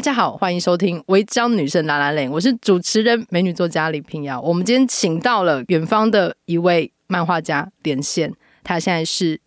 [0.00, 4.40] 大家好，欢迎收听《违章女神拉拉链》，我是主持人美女作家李平瑶。
[4.40, 8.32] 我们今天请到了远方的一位漫画家连线，
[8.64, 9.38] 他现在是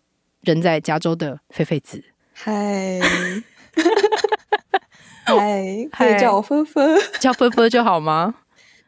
[0.42, 2.04] 人在加州的菲菲子。
[2.32, 3.00] 嗨，
[5.24, 8.36] 嗨，可以叫我芬芬，叫芬芬就好吗？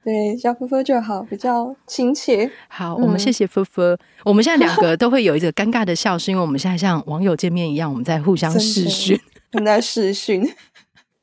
[0.05, 2.49] 对，叫芬芬就好，比较亲切。
[2.69, 3.93] 好，我们谢谢芬芬。
[3.93, 10.49] 嗯、我们现在两个都会有一个尴尬的笑，是因为我们现在像网友见面一样，我们在互相视讯，正在视讯。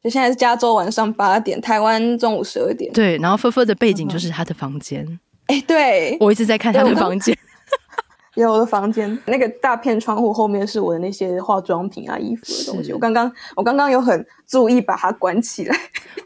[0.03, 2.91] 就现在是加州晚上八点，台湾中午十二点。
[2.91, 5.07] 对，然后菲菲的背景就是她的房间。
[5.47, 7.35] 哎、嗯，对，我一直在看她的房间。
[8.35, 12.91] 有我的房间，那个大片窗户后面是我的那些化妆品啊、衣服的东西。
[12.91, 15.79] 我刚刚，我刚刚有很注意把它关起来。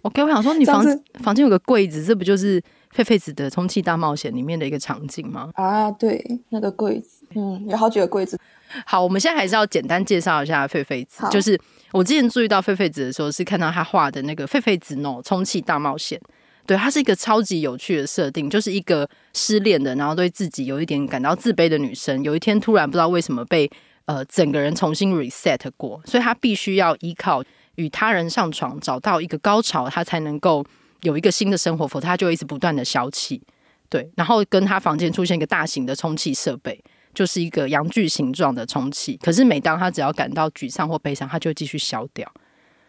[0.04, 2.64] OK，我想说，你房子房间有个柜子，这不就是
[2.98, 5.52] 狒狒子的充气大冒险里面的一个场景吗？
[5.54, 8.40] 啊，对，那个柜子，嗯，有好几个柜子。
[8.86, 11.60] 好，我们现在还是要简单介绍一下狒狒子，就是。
[11.94, 16.20] 我之前注意到狒狒子的时候，是看到他画的那个狒狒子 no 充气大冒险，
[16.66, 23.72] 对，它是一个超级有趣的设定，就是一个失恋的，然后对自己有一点感到自卑的女生，有一天突然不知道为什么被
[24.04, 27.42] 呃整个人重新 reset 过，所以她必须要依靠
[27.76, 30.66] 与他人上床找到一个高潮，她才能够
[31.02, 33.42] 有一个新的生活，否则她就一直不断的消气，
[33.90, 36.84] 对，然后跟他房间出现一个大型的充气设备。
[37.14, 42.32] 就是一个阳具形状的充气，可是每当他只要感到沮丧或悲伤，他就继续消掉，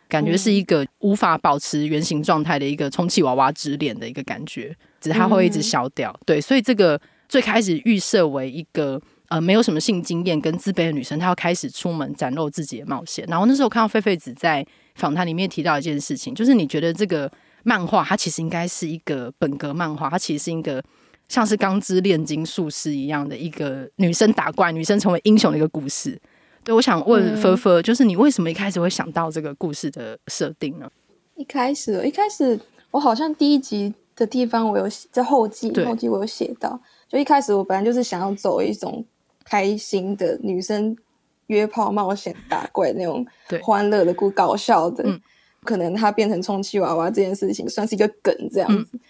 [0.06, 6.10] 感觉是一个无法保持原形状态的一个充气娃娃之脸的一个感觉，只是他会一直消掉。
[6.10, 13.24] 嗯、对，所以这个最开始预设为一个呃没有什么性经验跟自卑的女生，她要开始出门展露自己的冒险。
[13.28, 14.62] 然后那时候看到狒狒子在
[14.96, 17.32] 访谈里面提到一件事情，就是你觉得这个
[17.68, 20.82] 漫画它其实应该是一个本格漫画，它其实是一个。
[21.28, 26.18] 像是钢之炼金术师一样的一个女生打怪、女生成为英雄的一个故事。
[26.64, 30.90] 对，我想问狒狒，就是你为什么一开始会想到这个故事的设定呢？
[31.34, 32.58] 一开始，一开始
[32.90, 36.80] 我好像第一集的地方我有在后记，后记我有写到，
[37.10, 39.04] 就一开始我本来就是想要走一种
[39.44, 40.96] 开心的女生
[41.48, 43.26] 约炮冒险打怪那种
[43.60, 45.20] 欢乐的故搞笑的，嗯、
[45.68, 48.90] 可能他变成充气娃娃这件事情算是一个梗这样子。
[48.94, 49.00] 嗯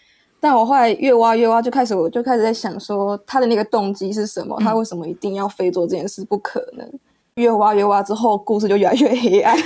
[0.40, 4.56] 但我后来越挖越挖，就开始我就开始在想说，他的那个动机是什么？
[4.60, 6.24] 他为什么一定要非做这件事？
[6.24, 6.88] 不可能。
[7.34, 9.58] 越挖越挖之后，故事就越来越黑暗。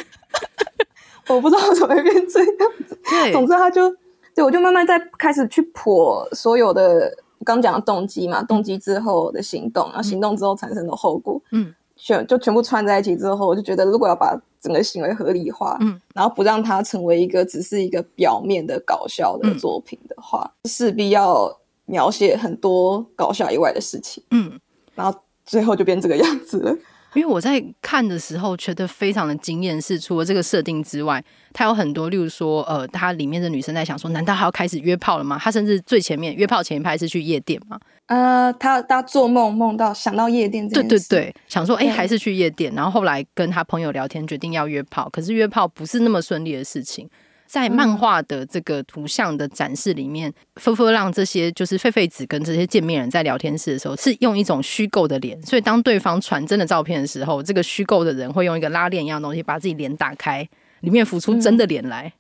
[1.28, 2.56] 我不知道怎么会变这样
[2.88, 2.98] 子。
[3.04, 3.94] 对，总之他就
[4.34, 7.14] 对我就慢慢在开始去破所有的
[7.44, 21.54] 刚讲的动机嘛，动机之后的行动，然后行动之后产生的后果，嗯，全就全部串在一起之后，我就觉得如果要把整个行为合理化，嗯，然后不让它成为一个只是一个表面的搞笑的作品的话，嗯、势必要
[21.86, 24.58] 描写很多搞笑以外的事情，嗯，
[24.94, 26.76] 然后最后就变这个样子了。
[27.14, 35.38] 因为我在看的时候觉得非常的惊艳，是除了这个设定之外，它有很多，例如说，呃，它里面的女生在想说，难道还要开始约炮了吗？
[35.38, 37.78] 她甚至最前面约炮前一拍是去夜店吗？
[38.12, 47.08] 呃，他他做梦梦到想到夜店这，对对对，想说，哎，还是去夜店，然后后来跟他朋友聊天，决定要约炮，可是约炮不是那么顺利的事情。
[47.46, 60.46] 在漫画的这个图像的展示里面，狒狒让这些就是狒狒子跟这些见面人在聊天室的时候，是用一种虚构的脸，所以当对方传真的照片的时候，这个虚构的人会用一个拉链一样的东西把自己脸打开，
[60.80, 62.06] 里面浮出真的脸来。
[62.06, 62.12] 嗯、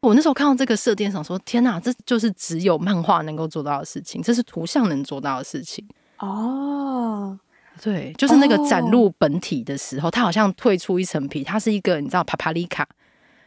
[0.00, 5.86] 我那时候看到这个设定，想说：天哪，这就是只有漫画能够做到的事情，这是图像能做到的事情
[6.18, 7.38] 哦。
[7.82, 12.86] 对，就是那个展露本体的时候，它好像退出一层皮，它是一个你知道帕帕利卡。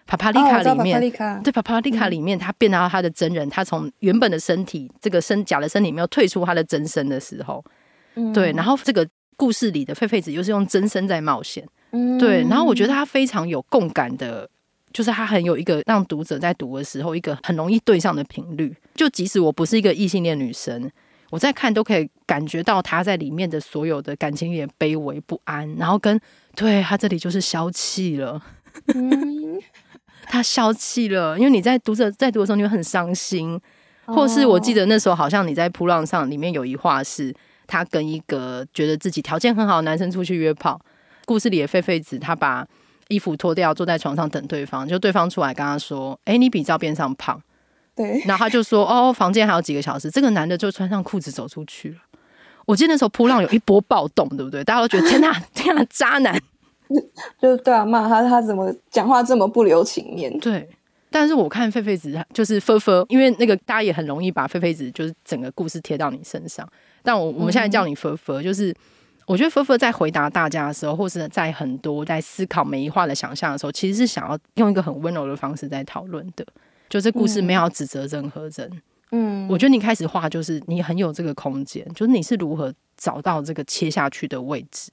[0.05, 0.99] 帕帕利卡里面，
[1.41, 7.63] 对帕帕利卡里面，他变到他的真人，他从原本的身体这个身假的身体没有退出他的真身的时候，
[8.33, 9.07] 对，然后这个
[9.37, 11.65] 故事里的狒狒子又是用真身在冒险，
[12.19, 14.49] 对，然后我觉得他非常有共感的，
[14.93, 20.89] 就是他很有一个让读者在读的时候一个很容易对上的频率，就即使我不是一个异性恋女生，
[21.31, 26.17] 我在看都可以感觉到他在里面的所有的感情也卑微不安，然后跟
[26.55, 28.39] 对他这里就是消气了。
[30.25, 33.59] 他消气了，因为你在读者在读的时候，你会很伤心，
[34.05, 37.33] 或是我记得那时候好像你在扑浪上里面有一话是，
[37.67, 40.79] 他跟一个觉得自己条件很好的男生出去约炮，
[41.25, 42.65] 故事里的狒狒子他把
[43.09, 47.41] 衣服脱掉，坐在床上等对方，就对方出来跟他说：“哎、欸，你比照片上胖。”
[47.95, 51.97] 对，然后他就说：“哦，房间还有几个小时。”这个男的就穿上裤子走出去了。
[52.65, 54.63] 我记得那时候噗浪有一波暴动，对不对？
[54.63, 56.41] 大家都觉得天哪， 天哪，渣男。
[57.41, 60.39] 就对啊，骂他，他怎么讲话这么不留情面？
[60.39, 60.67] 对，
[61.09, 66.67] 但是我看狒狒子就是菲菲，因为那个大家也很容易把狒狒子就是整个故事贴到你身上。
[67.01, 68.73] 但我我们现在叫你狒狒，就是
[69.25, 76.45] 我觉得芬芬在回答大家的时候，或是在很多在思考每一话的想象的时候，其实是想要用一个很温柔的方式在讨论的。
[76.89, 78.81] 就这故事没有指责任何人。
[79.11, 84.91] 嗯，我觉得你开始画就是你很有这个空间，就是你是如何找到这个切下去的位置。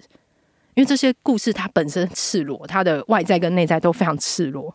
[0.74, 4.74] 因为这些故事它本身赤裸，它的外在跟内在都非常赤裸。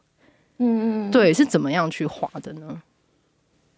[0.57, 2.81] 嗯嗯，对，是怎么样去画的呢？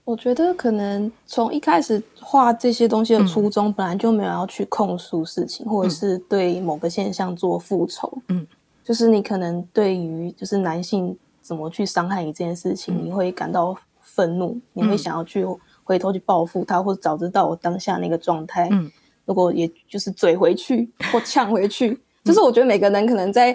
[0.08, 8.18] 我觉得可能从一开始画这些东西的初衷，本来就没有要去控诉事情，嗯、或者是对某个现象做复仇。
[8.30, 8.48] 嗯，
[8.86, 15.46] 就是你可能对于就是男性怎么去伤害你这件事情，嗯、你会感到愤怒，你会想要去
[15.84, 18.90] 回头去报复他，或者早知道我当下那个状态，嗯，
[19.26, 23.54] 如果也就是嘴回去 或呛回去，嗯、就是我觉得每个人可能在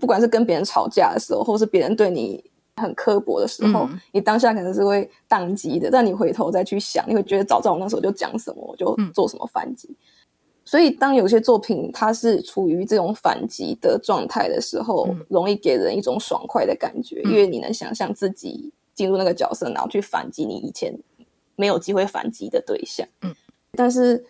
[0.00, 2.42] 不管是跟别人吵架的时候，或是别人对你。
[2.80, 9.88] 很刻薄的时候，嗯、你当下可能是会宕机的，但你回头再去想，你会觉得早知道我那时候就讲什么，我就做什么反击。
[9.90, 9.96] 嗯、
[10.64, 20.98] 所以，当有些作品它是处于这种反击的状态的时候，嗯、容易给人一种爽快的感觉，嗯、因为你能想象自己进入那个角色，然后去反击你以前
[21.56, 23.06] 没有机会反击的对象。
[23.22, 23.34] 嗯，
[23.72, 24.24] 但是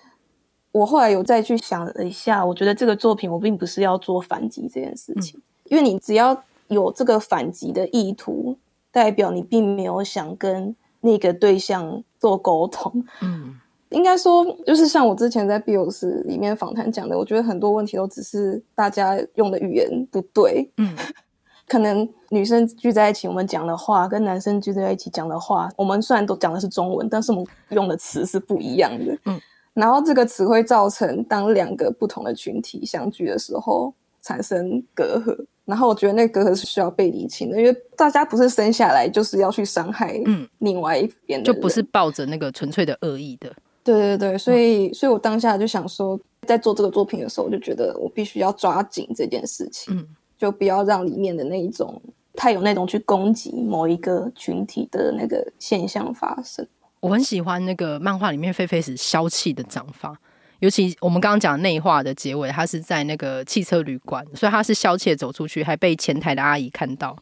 [0.73, 6.45] 我后来有再去想了一下，我觉得这个作品我并不是要做反击这件事情，嗯、因为你只要。
[6.71, 8.57] 有这个反击的意图，
[8.91, 13.05] 代表你并没有想跟那个对象做沟通。
[13.21, 13.55] 嗯，
[13.91, 20.71] 应该说，就是像我之前在 Bios 里面访谈讲的，我觉得很多问题都只是大家用的语言不对。
[20.77, 20.97] 嗯，
[21.67, 29.19] 可能女生聚在一起，我们讲的话跟男生聚在一起讲的话，我们虽然都讲的是中文，但是我们用的词是不一样的。
[29.25, 29.41] 嗯，
[29.75, 35.37] 然后这个词会造成当两个不同的群体相聚的时候产生隔阂。
[35.67, 43.55] 然后我觉得那个隔阂是需要被理清的，因为大家不是生下来就是要去伤害嗯另外一边的，就不是抱着那个纯粹的恶意的。
[43.85, 50.07] 对对对，所以，嗯、所以我当下就想说，在做这个作品的时候，我就觉得我必须要抓紧这件事情，嗯、
[50.37, 52.03] 就不要让里面的那一种
[52.35, 56.67] 太有那种去攻击某一个群体的那个现象发生。
[56.99, 60.19] 我很喜欢那个漫画里面菲菲是消气的长发。
[60.61, 67.17] 尤其我们刚刚讲内化的结尾，他是在那个汽车旅馆，所以他是消切走出去，还被前台的阿姨看到，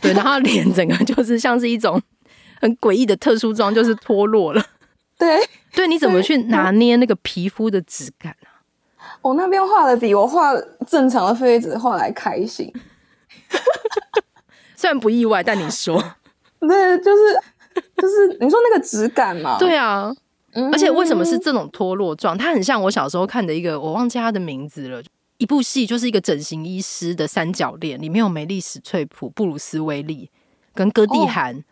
[0.00, 2.00] 对，然后脸整个就是像是一种
[2.60, 4.62] 很诡异的特殊妆，就是脱落了。
[5.18, 5.40] 对，
[5.72, 8.68] 对，你怎么去拿捏那个皮肤的质感啊？
[9.22, 10.52] 我那边画的比我画
[10.86, 12.70] 正常的狒狒子画来开心，
[14.76, 15.96] 虽然不意外，但你说，
[16.60, 17.40] 对，就是
[17.96, 19.56] 就是你说那个质感嘛？
[19.58, 20.14] 对啊。
[20.72, 22.38] 而且为什么是这种脱落状？
[22.38, 25.02] 它很像我小时候看的一个，我忘记它的名字了。
[25.38, 30.30] 一部戏就是一个整形医师的三角恋，里面有梅丽史翠普、布鲁斯威利
[30.72, 31.56] 跟戈蒂涵。
[31.56, 31.64] 哦、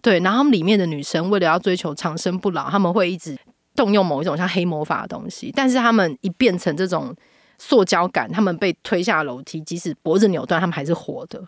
[0.00, 3.36] 对，然后他们里面的女生为了要追求长生不老，他们会一直
[3.76, 5.52] 动用某一种像黑魔法的东西。
[5.54, 7.14] 但是他们一变成这种
[7.58, 11.46] 塑胶感，他们被推下楼梯，即使脖子扭断，他们还是活的。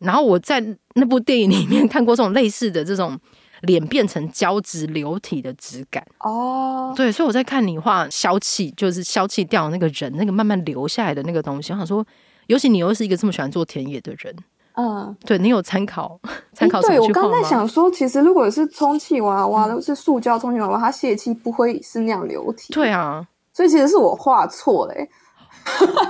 [0.00, 0.62] 然后我在
[0.94, 3.18] 那部电影里面看过这种类似的这种。
[3.62, 11.72] 脸变成胶质流体的质感哦，对，所以我在看你画消气，就是消气掉那个人，那个慢慢流下来的那个东西。
[11.72, 12.06] 我想说，
[12.46, 14.34] 尤其你又是一个这么喜欢做田野的人，
[14.74, 16.20] 嗯，对你有参考
[16.52, 16.80] 参考？
[16.82, 22.72] 对，我刚在想说，其实如果是充气娃娃，都是塑胶充气娃娃，它泄气不会是那样流体。
[22.72, 25.08] 对啊，所以其实是我画错嘞，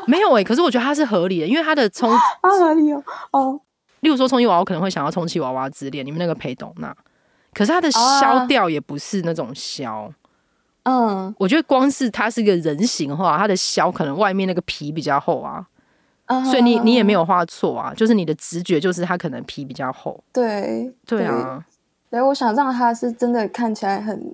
[0.06, 3.02] 没有哎，可是我觉得它是合理的，因为它的充 啊合理哦
[3.32, 3.60] 哦，
[4.00, 6.94] 例如说充气娃娃，我可能会想要充气娃娃之恋，你们那个裴斗娜。
[7.58, 10.08] 可是它的消掉也不是那种消，
[10.84, 15.66] 嗯，我觉得光是它是一个人形化，它的削可能外面那个皮比较厚啊，
[16.26, 21.66] 嗯，所以你你也没有画错啊，就是你的直觉就是它可能皮比较厚，对对啊，
[22.08, 24.32] 所以我想让它是真的看起来很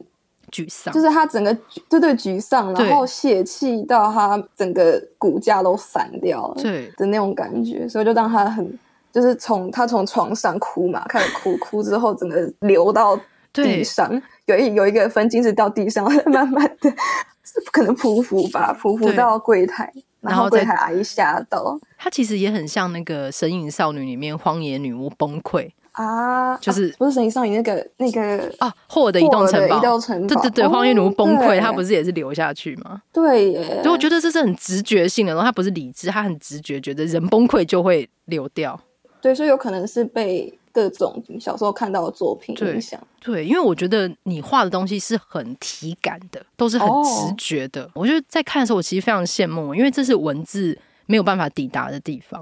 [0.50, 1.56] 沮丧，就是它整个
[1.88, 6.92] 对对沮丧，然后泄气到它整个骨架都散掉了，对。
[6.98, 8.78] 的那种感觉，所以就让它很。
[9.14, 13.16] 就是从他从床上哭嘛，开始哭，哭之后整个流到
[13.52, 14.10] 地上，
[14.46, 21.78] 有一有一个分镜是掉地上， 慢慢的，不可能匍匐吧，匍匐到柜台，对然后柜台阿姨吓到。
[21.96, 33.00] 他其实也很像那个《神隐少女》里面荒野女巫崩溃啊，就是、啊、不是《神隐少女》那个那个啊，霍尔的移动城堡，移动城堡，对对对，荒野女巫崩溃，他、哦、不是也是流下去吗？
[33.12, 38.80] 对耶，所以我觉得这是很直觉性的，然后他不是理智，他很直觉，觉得人崩溃就会流掉。
[39.24, 43.00] 对，所以有可能是被各种小时候看到的作品影响。
[43.22, 47.84] 对，因为我觉得你画的东西是很体感的，都是很直觉的。
[47.84, 52.38] 哦、我觉得在看的时候，我其实非常羡慕，因为这是文字没有办法抵达的地方。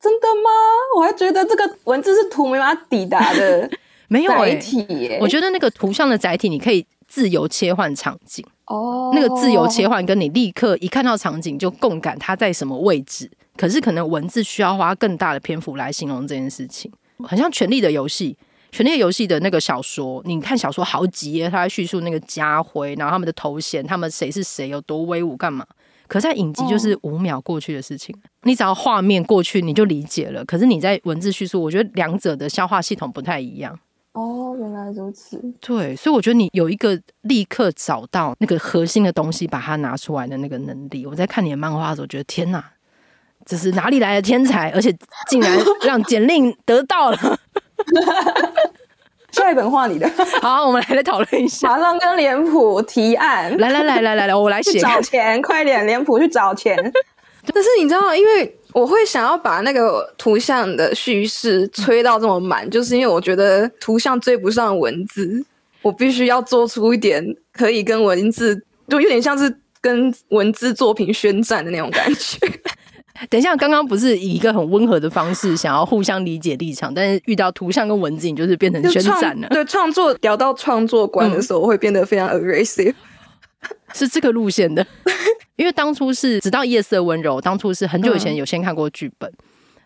[0.00, 0.50] 真的吗？
[0.96, 3.70] 我还觉得这个文字是图没办法抵达的，
[4.08, 5.18] 没有载体耶。
[5.20, 8.42] 我觉得那个图像的载体，你可以自由切换场景。
[8.64, 16.92] 哦，那个自由切换跟你立刻一看到场景就共感它在什么位置，可是可能文字需要花更大的篇幅来形容这件事情，
[17.24, 18.36] 很像《权力的游戏》。
[18.76, 25.64] 《权力的游戏》的那个小说，你看小说好几页，他在叙述那个家徽，然后他们的头衔，他们谁是谁，有多威武，干嘛？
[26.08, 30.44] 可是在影集就是五秒过去的事情，哦、你只要画面过去你就理解了。
[30.44, 33.78] 可是你在文字叙述，我觉得两者的消化系统不太一样。
[34.12, 35.42] 哦，原来如此。
[35.60, 41.06] 对，所以我觉得你有一个立刻找到那个核心的东西，把它拿出来的那个能力。
[41.06, 42.64] 我在看你的漫画的时候，觉得天哪，
[43.46, 44.70] 这是哪里来的天才？
[44.74, 44.94] 而且
[45.28, 47.18] 竟然 让简令得到了。
[49.30, 50.10] 下一本画你的，
[50.40, 51.68] 好，我们来来讨论一下。
[51.68, 54.80] 马上跟脸谱提案，来来来来来来，我来写。
[54.80, 56.74] 找钱，快点，脸谱去找钱。
[57.52, 65.44] 但是你知道，因为我会想要把那个图像的叙事吹到这么满，就是因为我觉得图像追不上文字，
[65.82, 67.22] 我必须要做出一点
[67.52, 68.56] 可以跟文字，
[68.88, 72.38] 就有点像是跟文字作品宣战的那种感觉。
[73.28, 79.48] 等一下，刚刚不是以一个很温和的方式想要互相理解立场，但是遇到图像跟文字，你就是变成宣战了。
[79.48, 82.94] 对，创作聊到创作观的时候，会变得非常 aggressive，
[83.94, 84.86] 是这个路线的。
[85.56, 89.32] 因为当初是直到夜色温柔，当初是很久以前有先看过剧本，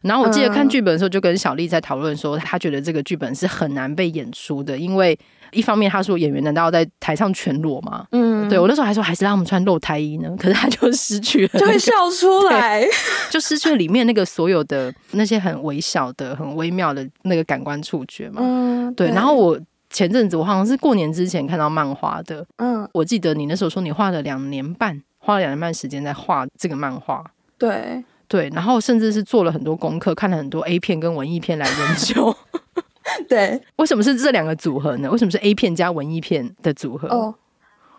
[0.02, 5.18] 然后我记得看剧本的时候，就跟小丽在讨论说，她觉得这个剧本是很难被演出的，因为。
[5.52, 8.06] 一方面，她说演员难道要在台上全裸吗？
[8.12, 12.86] 嗯，对我那时候还说还是让他们穿露胎衣呢，可是他就失去了、那个，就会笑出来，
[13.30, 18.40] 就失去了里面那个所有的那些很微小的、很微妙的那个感官触觉嘛。
[18.42, 19.08] 嗯，对。
[19.08, 27.24] 然后我前阵子我好像是过年之前看到漫画的，嗯，我记得你那时候说你画了两年半，花了两年半时间在画这个漫画，
[27.58, 32.34] 对对，然后甚至是做了很多功课，看了很多 A 片跟文艺片来研究。
[33.28, 35.10] 对， 为什么是这两个组合呢？
[35.10, 37.08] 为什么是 A 片加文艺片的组合？
[37.08, 37.34] 哦，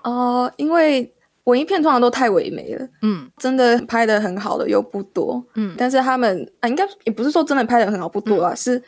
[0.03, 1.11] 哦、呃，因为
[1.45, 8.83] 文艺片通常都太唯美了，嗯，真的拍的很好的又不多，嗯，但是他们啊，应该也不是说真的拍的很好不多啊，嗯、是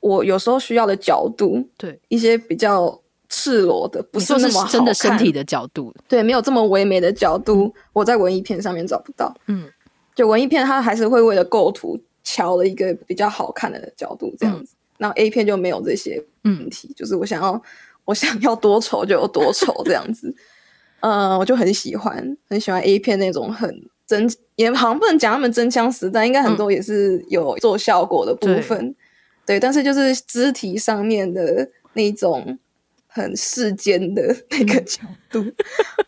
[0.00, 9.70] 我有时候需要的角度，对，一些比较赤裸的，不是那么好看，真的身体的角度，对，没有这么唯美的角度，我在文艺片上面找不到，嗯，
[10.14, 14.72] 就文艺片它还是会为了构图调了一个比较好看的角度，这样子。
[14.72, 17.60] 嗯然后 A 片就没有这些问题，嗯、就是我想要
[18.04, 20.34] 我想要多丑就有多丑这样子，
[21.00, 28.94] 嗯，我就很喜欢很喜欢 A 片那种很真，也好像不能讲他们真枪实弹，应该很多也是有做效果的部分，嗯、
[29.46, 32.58] 对，对，但是就是肢体上面的那种
[33.06, 35.54] 很世间的那个角度，嗯、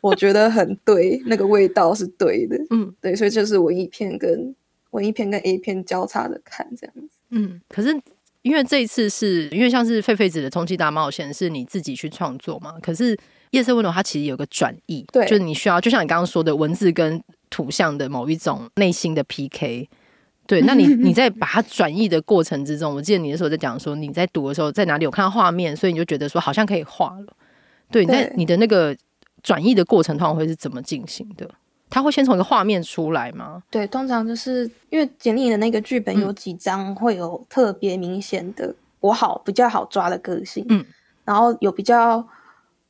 [0.01, 4.55] 我觉得很对，那个味道是对的，嗯，对，所以就是文艺片跟
[4.91, 7.99] 文艺片跟 A 片交叉的看这样子，嗯，可是。
[8.47, 13.19] 因为这一次是因为像是狒狒子的充气大冒险是你自己去创作嘛，可是
[13.51, 19.89] 夜色温柔它其实有个转译，对，就是你需要就像你刚刚说的文字跟图像的某一种内心的 PK，
[20.47, 27.27] 对，那你 你在把它转译的过程之中，我记得你那时候在讲说你在读的时候在哪里有看到画面，所以你就觉得说好像可以画了，
[27.91, 28.97] 对，那你的那个
[29.43, 31.51] 转译的过程通常会是怎么进行的？
[31.89, 33.63] 他会先从一个画面出来吗？
[33.71, 40.85] 对，通常就是因为简历的那个剧本有几张会有特别明显的我好比较好抓的个性，嗯，
[41.25, 42.27] 然后有比较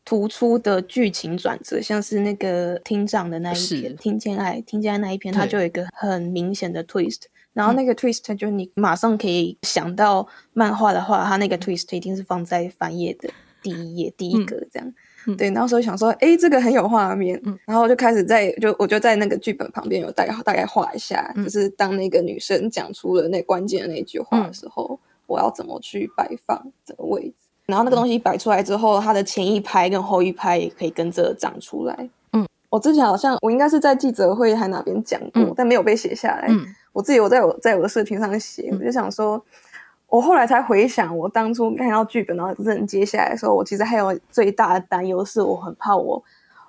[0.05, 7.23] 突出的剧情转折，像是那个厅长的那一篇，听见爱，听见爱那一篇，它就有一个很明显的 twist，
[7.53, 13.29] 然后那个 twist 就你马上可以想到漫画的话，它那个 twist 一定是放在翻页的
[13.63, 14.93] 第一页第一个这样。
[15.35, 27.35] 对，然后所以想说，哎，这个很有画面，嗯、然后就开始在就我就在那个剧本旁边有大概大概画一下，嗯、就是当那个女生讲出了那关键的那句话的时候，嗯、我要怎么去摆放这个位置，
[27.67, 32.09] 然后那个东西摆出来之后，它的前一拍跟后一拍也可以跟着长出来。
[32.33, 36.47] 嗯，我之前好像我应该是在记者会还哪边讲过，嗯、但没有被写下来。
[36.49, 39.43] 嗯、我自己我在我在我的视频上写，嗯、我就想说。
[40.09, 46.23] 我后来才回想，我当初看到剧本，然后认接下来的时候，我其实还有最大的担忧，是我很怕我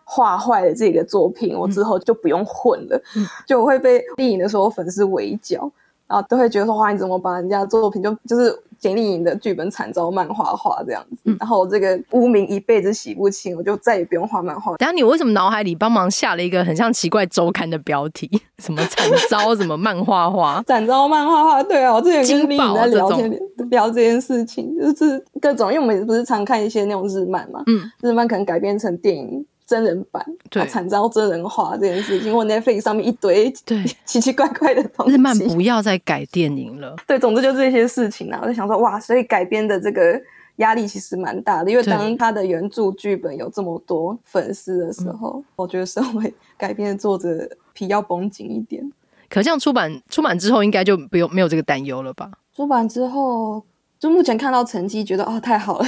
[0.03, 5.71] 画坏了这个作品，我之后就不用混了，嗯、就会被电影的时候粉丝围剿。
[6.09, 11.17] 然后都会觉得说，哇，你怎么把人家作品就就是简莉颖的剧本惨遭漫画化这样子？
[11.25, 14.75] 嗯、然后我这个污名一辈子洗不清，我就再也不用画漫画。
[14.79, 18.29] 然后你为什么脑海里帮忙下了一个很像奇怪周刊的标题？
[18.59, 20.63] 什么惨遭什么漫画化？
[20.67, 21.63] 惨遭漫画化？
[21.63, 29.45] 对啊，我之前跟丽颖在聊天聊这件事情，就是各种，因为我们不是常看一些那种日漫嘛，嗯，日漫可能改编成电影。
[29.67, 35.11] 真人版对惨遭真人化这件事情，或 Netflix 上面一堆对 奇奇怪怪的东西。
[35.13, 36.95] 日漫不要再改电影了。
[37.05, 40.19] 对，总之就这些事情啊，我就想说，哇，所以改编的这个
[40.57, 48.89] 压力其实蛮大的，因为当他的原著剧本有这么多粉丝的时候，我觉得身为改编的作者皮要绷紧一点。
[49.29, 52.31] 可这样出版出版之后，应该就不用没有这个担忧了吧？
[52.55, 53.61] 出版之后，
[53.99, 55.85] 就目前看到成绩，觉得哦太好了，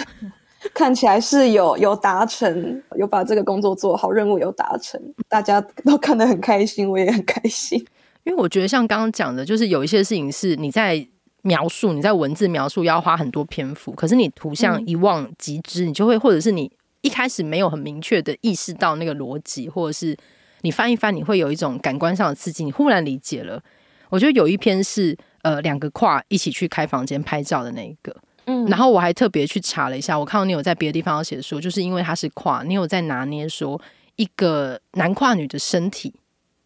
[0.73, 7.79] 看起来是有有达成，有把这个工作做好，任务有达成，大家都看得很开心，我也很开心。
[8.25, 11.07] 因为我觉得像刚刚讲的，就是有一些事情是你在
[11.41, 20.17] 描述，你在文字描述要花很多篇幅，可是你图像一望即知，你就会，或者是你一开始没有很明确的意识到那个逻辑，或者是。
[20.61, 23.63] 你翻一翻，你会有一种感官上的刺激，你忽然理解了。
[24.09, 28.13] 我觉得有一篇是呃两个跨一起去开房间拍照的那一个，
[28.49, 33.79] 嗯，然后我还特别去查了一下，我看到你有在别的地方要写说，就是因为他是跨，你有在拿捏说
[34.15, 36.11] 一个男跨女的身体，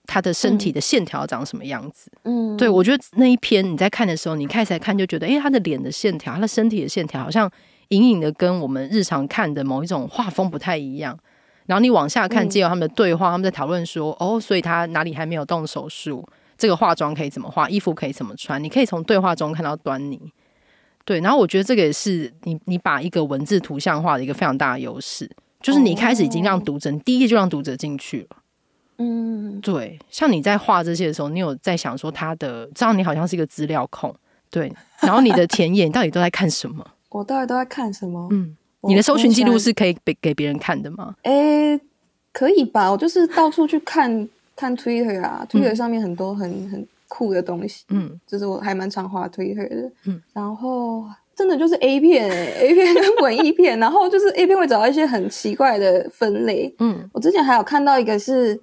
[0.05, 7.51] 他的身体的线条长什么样子，嗯，对，我觉得那一篇你在看的时候，你开始来看就觉得，哎，他的脸的线条，他的身体的线条，好像
[7.89, 11.17] 隐隐的跟我们日常看的某一种画风不太一样。
[11.65, 16.27] 然后你往下看，借由他们的对话，嗯、他们在讨论说：“哦，所以他哪里还没有动手术？
[16.57, 17.69] 这个化妆可以怎么化？
[17.69, 18.61] 衣服可以怎么穿？
[18.61, 20.19] 你可以从对话中看到端倪。”
[21.05, 25.29] 对，然后我觉得这个也是你你把一个文字图像化的一个非常大的优势，
[25.62, 28.38] 就是你一开始已经让读者，哦、你第一页就让读者进去了。
[28.98, 30.00] 嗯，对。
[30.10, 34.13] 像你在画这些的时候，你有在想说他的，知道你好像是一个资料控，
[34.49, 34.71] 对。
[35.01, 36.86] 然后你的田野，你到底都在看什么？
[37.10, 38.27] 我到底都在看什么？
[38.32, 38.56] 嗯。
[38.86, 41.15] 你的搜寻记录是可以给给别人看的吗？
[41.23, 41.82] 诶、欸，
[42.34, 42.91] 可以吧。
[42.91, 47.85] 我就是到处去看看 Twitter 啊，Twitter 上面很多很很酷的东西。
[47.89, 49.91] 嗯，就是我还蛮常滑 Twitter 的。
[50.05, 56.73] 嗯，然后真的就是 A 片、欸、A 片跟文艺片，然后就是 A 片会找到一些很奇怪的分类。
[56.79, 58.59] 嗯，我之前还有看到一个是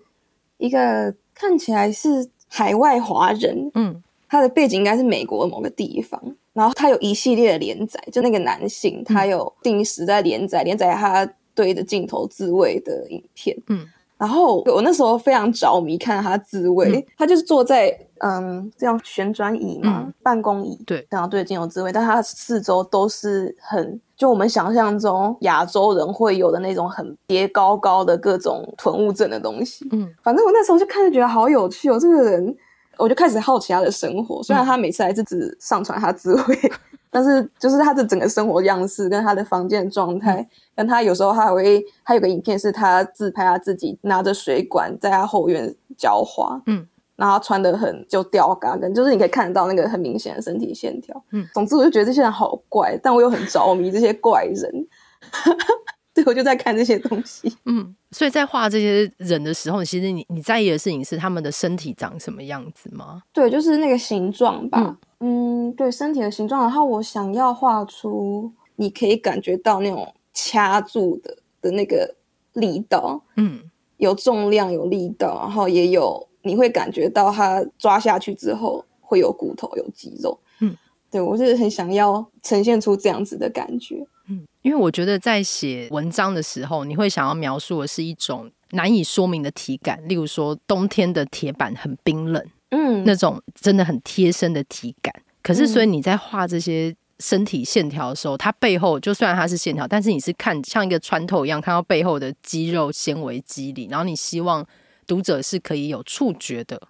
[0.58, 6.20] 一个看起来是海外华人，嗯，他的背景应该是美国的某个地方。
[6.52, 11.24] 然后他有一系列的连载，就那个男性，他有定时在连载，连载他
[11.54, 13.56] 对着镜头自慰的影片。
[13.68, 13.86] 嗯，
[14.20, 29.88] 然后我那时候非常着迷，看他自慰，嗯、他就是坐在嗯这样旋转椅嘛，嗯、办公椅，对，然后对着镜头自慰，但他四周都是很就我们想象中亚洲人会有的那种很叠高高的各种囤物症的东西。
[29.90, 32.56] 嗯，反正我那时候就看着觉得好有趣哦，这个人。
[32.98, 36.70] 我就开始好奇他的生活，虽然他每次还是只上传他自慰， 嗯、
[37.10, 40.46] 但是就是他的整个生活样式跟他的房间状态，
[40.80, 54.86] 嗯、跟他有时候他还会，他有个影片是他自拍他自己拿着水管在他后院浇花，嗯，然后他穿的很就吊嘎跟，就是你可以看得到那个很明显的身体线条，嗯，总之我就觉得这些人好怪，但我又很着迷这些怪人。
[56.12, 57.56] 对，我就在看这些东西。
[57.66, 63.22] 嗯，所以在画这些人的时候，其实你你在意的事情是他们的身体长什么样子吗？
[63.32, 64.98] 对，就是那个形状吧。
[65.20, 66.62] 嗯，嗯，对，身体的形状。
[66.62, 72.14] 然后我想要画出你可以感觉到那种掐住的的那个
[72.54, 73.22] 力道。
[73.36, 73.60] 嗯，
[73.98, 80.38] 有重量，有力道，然后也有你会感觉到它抓下去之后会有骨头，有肌肉。
[80.60, 80.76] 嗯，
[81.10, 84.06] 对，我是很想要呈现出这样子的感觉。
[84.28, 95.12] 嗯，因为我觉得在写文章的时候，你会想要描述的是一种难以说明的体感，例如说冬天的铁板很冰冷，嗯，那种真的很贴身的体感。
[95.42, 104.66] 可是，所以你在画这些身体线条的时候，它背后就虽然它是线条，但是你是看像一个穿透一样，看到背后的肌肉纤维肌理，然后你希望
[105.06, 106.80] 读者是可以有触觉的，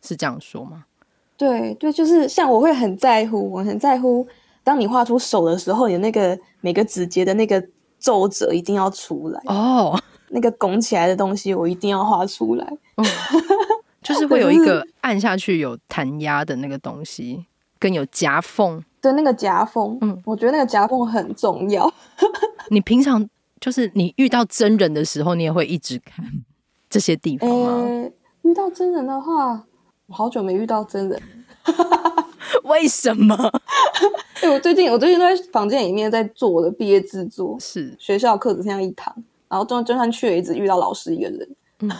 [0.00, 0.84] 是这样说吗？
[1.36, 4.26] 对对，就是像我会很在乎，我很在乎。
[4.62, 7.62] 当你画出手的时候，你的那个每个指节的那个
[7.98, 9.92] 皱褶一定要出来哦。
[9.92, 10.00] Oh.
[10.28, 12.64] 那个拱起来的东西，我一定要画出来。
[12.96, 13.04] 嗯，
[14.02, 17.46] 就是 会有一个按下去有弹压的那个东西，
[17.78, 18.84] 跟有夹缝。
[19.00, 21.92] 对，那个夹缝，嗯，我觉得那个夹缝很重要。
[22.70, 23.28] 你平常
[23.60, 26.24] 就是你遇到真人的时候，你也会一直看
[26.88, 27.84] 这些地方吗？
[27.86, 29.64] 欸，遇到真人的话，
[30.06, 31.20] 我好久没遇到真人。
[32.64, 33.36] 为什么？
[34.40, 39.14] 对，我最近我最近都在房间里面在做我的毕业制作，是学校课只剩下一堂，
[39.48, 41.48] 然后就就算去了，一直遇到老师一个人，
[41.80, 41.90] 嗯、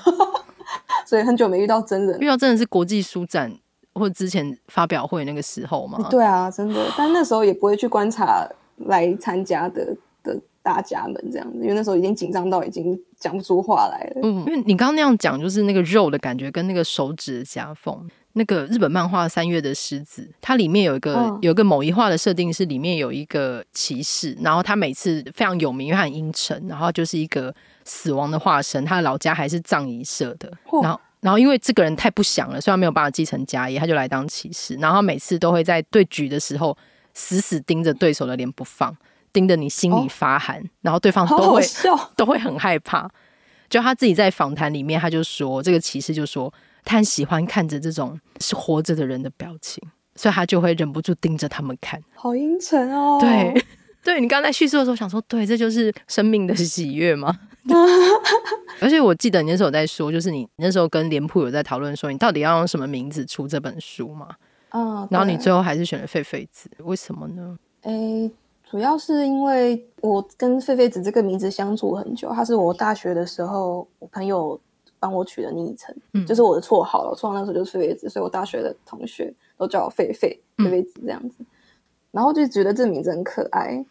[1.06, 2.18] 所以很久没遇到真人。
[2.20, 3.52] 遇到真人是国际书展
[3.94, 6.06] 或之前发表会那个时候吗？
[6.10, 14.20] 对啊，真的，但那时候也不会去观察来参加的的大家们这样子，因为那时候已经紧张到已经讲不出话来了。
[14.22, 18.08] 嗯，因为你刚刚那样讲，就是那个肉的感觉跟那个手指的夹缝。
[18.34, 27.52] 那个日本漫画《三月的狮子》，它里面有一个、哦、有一个某一画的设定是里面有一个骑士，然后他每次非常有名，因为他很阴沉，然后就是一个
[27.84, 36.76] 死亡的化身，他的老家还是葬仪社的，哦、然后然后因为这个人太不祥了，所以他没有办法继承家业，他就来当骑士，然后每次都会在对局的时候
[37.14, 38.96] 死死盯着对手的脸不放。
[39.32, 41.62] 盯着你心里发寒，哦、然后对方都会
[42.16, 43.08] 都会很害怕。
[43.68, 46.52] 就他自己在访谈里面，他就说这个骑士就说
[46.84, 49.80] 他很喜欢看着这种是活着的人的表情，
[50.16, 52.02] 所以他就会忍不住盯着他们看。
[52.16, 53.18] 好阴沉哦。
[53.20, 53.64] 对，
[54.02, 57.38] 对你刚才叙述的时候想说，对，这就是生命的喜悦吗？
[58.80, 64.28] 而且我记得你那时候在说，就是你那时候跟脸谱有在讨论说，你到底要用什么名字出这本书嘛？
[64.70, 67.58] 嗯，然后你最后还是选了狒狒子，为什么呢？
[67.82, 68.30] 诶。
[68.70, 74.56] 主要是因为我跟狒狒子这个名字相处很久，他是我大学的时候我朋友
[75.00, 77.12] 帮我取的昵称，嗯，就是我的绰号了。
[77.16, 81.34] 绰号那时候就是狒狒子，所以我大学的同学都叫我狒狒、狒狒子这样子。
[82.12, 83.84] 然后就觉得这名字很可爱，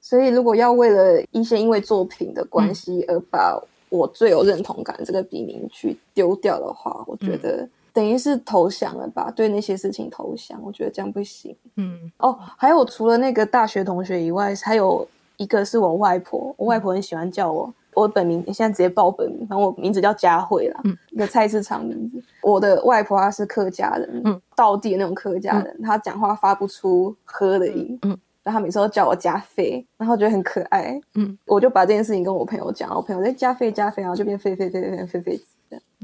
[0.00, 7.68] 所以如果要为了一些因为作品的关系而把我最有认同感这个笔名去丢掉的话，我觉得。
[7.90, 9.28] 等于是投降了吧？
[9.34, 11.56] 对那些事情投降，我觉得这样不行。
[11.74, 16.54] 嗯，哦，还有除了那个大学同学以外，还有一个是我外婆。
[16.56, 22.22] 我外婆很喜欢叫我，我本名现在直接报本名，反正我名字叫佳慧啦，嗯，一个菜市场名字。
[22.42, 28.16] 我的外婆她是客家人，嗯，道地的那种客家人，她讲话发不出呵的音，嗯，
[28.52, 35.44] 然每次都叫我加菲，然后觉得很可爱，嗯，我就把这件事情跟我朋友讲，我朋友在加菲加菲，然后就变菲菲菲菲菲菲子。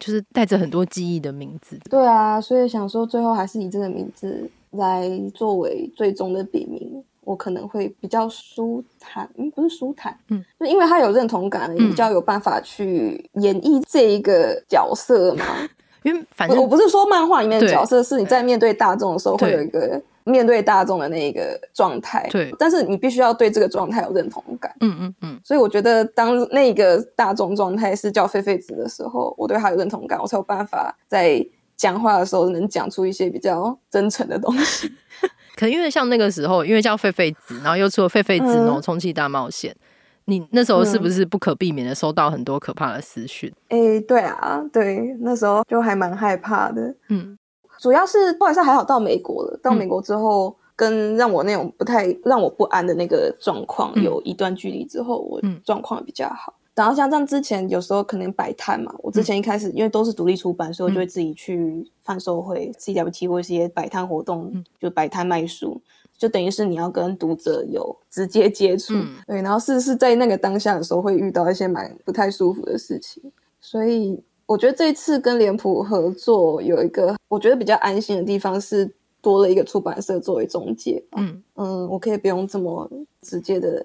[0.01, 15.45] 就是带着很多记忆的名字，对啊，所以想说最后还是以这个名字来作为最终的笔名，我可能会比较舒坦，嗯，不是舒坦，嗯，就因为他有认同感，也比较有办法去演绎这一个角色嘛。
[16.03, 20.03] 因为反正我不是说漫画里面的角色，是你在面对大众的时候会有一个。
[20.25, 34.91] 面对大众的那一个状态，对，但是你必须要对这个状态有认同感，嗯嗯嗯，所以我觉得当那个大众状态是叫狒狒子的时候，我对他有认同感，我才有办法在讲话的时候能讲出一些比较真诚的东西。
[35.57, 39.77] 可能因为像那个时候，因为叫狒狒子，然后又出了狒狒子喏充气大冒险，
[40.25, 43.53] 你那时候是不是不可避免的收到很多可怕的私讯？
[43.69, 47.39] 哎、欸，对啊，对，那时候就还蛮害怕的，嗯。
[47.85, 56.55] 主要是后来是还好到美国了，到美国之后，跟让我那种不太让我不安的那个状况有一段距离之后，我状况比较好。
[56.75, 65.79] 然后像这样之前有时候可能摆摊嘛，我之前一开始因为都是独立出版，所以我就会自己去贩售会、CWT 或一些摆摊活动，就摆摊卖书，
[66.17, 68.95] 就等于是你要跟读者有直接接触。
[69.27, 74.25] 对，然后是是在那个当下的时候会遇到一些蛮不太舒服的事情，所以。
[74.47, 82.91] 我觉得这一次跟脸谱合作有一个我觉得比较安心的地方是多了一个出版社作为中介，嗯嗯，我可以不用这么
[83.23, 83.85] 直接的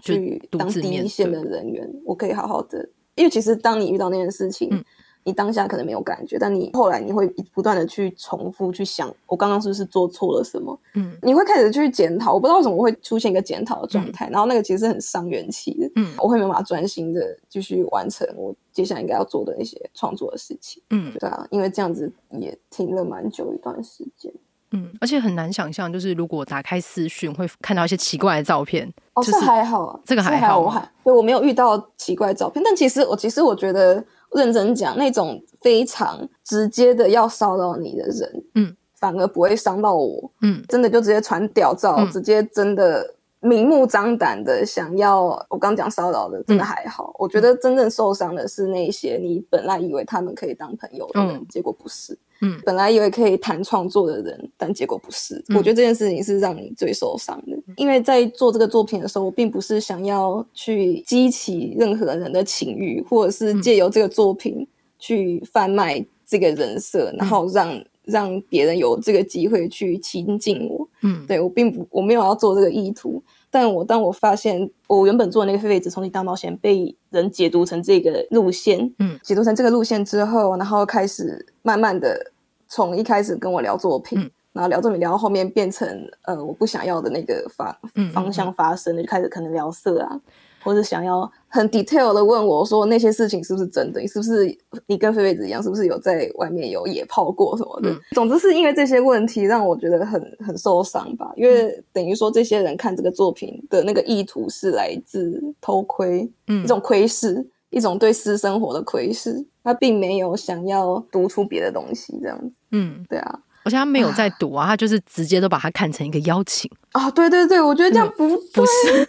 [0.00, 4.68] 去当第一线的人员，我可以好好的，因为其实当你遇到那件事情。
[4.70, 4.84] 嗯
[5.24, 10.78] 你当下可能没有感觉，但你后来你会不断的去重复去想，我刚刚是不是做错了什么？
[10.94, 12.34] 嗯，你会开始去检讨。
[12.34, 15.90] 我不知道为什么会出现一个检讨的状态，嗯、然后那个其实很伤元气的。
[15.96, 20.82] 嗯，我会没有办法专心的继续完成我接下来应该要做的那些创作的事情。
[20.90, 24.30] 嗯，对啊，因为这样子也停了蛮久一段时间。
[24.72, 28.92] 嗯，而且很难想象，就是如果打开视讯会看到一些奇怪的照片。
[29.14, 34.04] 哦，就是还好，这个还好，我还对我没有遇到奇怪的照片，但其实我其实我觉得。
[34.34, 47.12] 认真讲，那种非常直接的要骚扰你的人，嗯，反而不会伤到我，嗯，真的就直接传屌照，嗯、直接真的明目张胆的想要，我刚讲骚扰的，真的还好。
[47.12, 52.18] 嗯、我觉得真正受伤的是那些你本来以为他们可以当朋友的人，嗯、结果不是。
[52.40, 55.36] 嗯，本来以为可以谈创作的人，但结果不是。
[55.48, 64.66] 嗯、我觉得这件事情是让你最受伤的，嗯、因为在做这个作品的时候，我并不是想要去激起任何人的情欲，或者是借由这个作品
[64.98, 70.86] 去贩卖这个人设，嗯、然后让让别人有这个机会去亲近我。
[71.02, 73.22] 嗯，对，我并不，我没有要做这个意图。
[73.54, 82.32] 但我当我发现我原本做的那个《废废子重启大冒险》被人解读成这个路线，嗯，解读成这个路线之后，然后开始慢慢的。
[82.66, 85.86] 从一开始跟我聊作品，嗯、然后聊作品聊到后面变成
[86.22, 87.76] 呃我不想要的那个方
[88.12, 90.20] 方向发生，嗯嗯嗯就开始可能聊色啊，
[90.64, 94.00] 或者想要很 detail 的问我说那些事情是不是真的？
[94.00, 97.90] 你是不是你跟菲菲子一样，是不是有在外面有野炮过什么的？
[97.90, 107.48] 嗯、总之是因为这些问题让我觉得很很受伤吧，因为等于说这些人看这个作品的那个意图是来自偷窥，嗯，一种窥视。
[107.70, 112.54] 一种对私生活的窥视，他并没有想要读出别的东西，这样子。
[112.70, 117.10] 嗯，对啊，而且他没有在读啊，啊他就是直接都把它看成一个邀请啊。
[117.10, 119.08] 对对对，我觉得这样不、嗯、不是，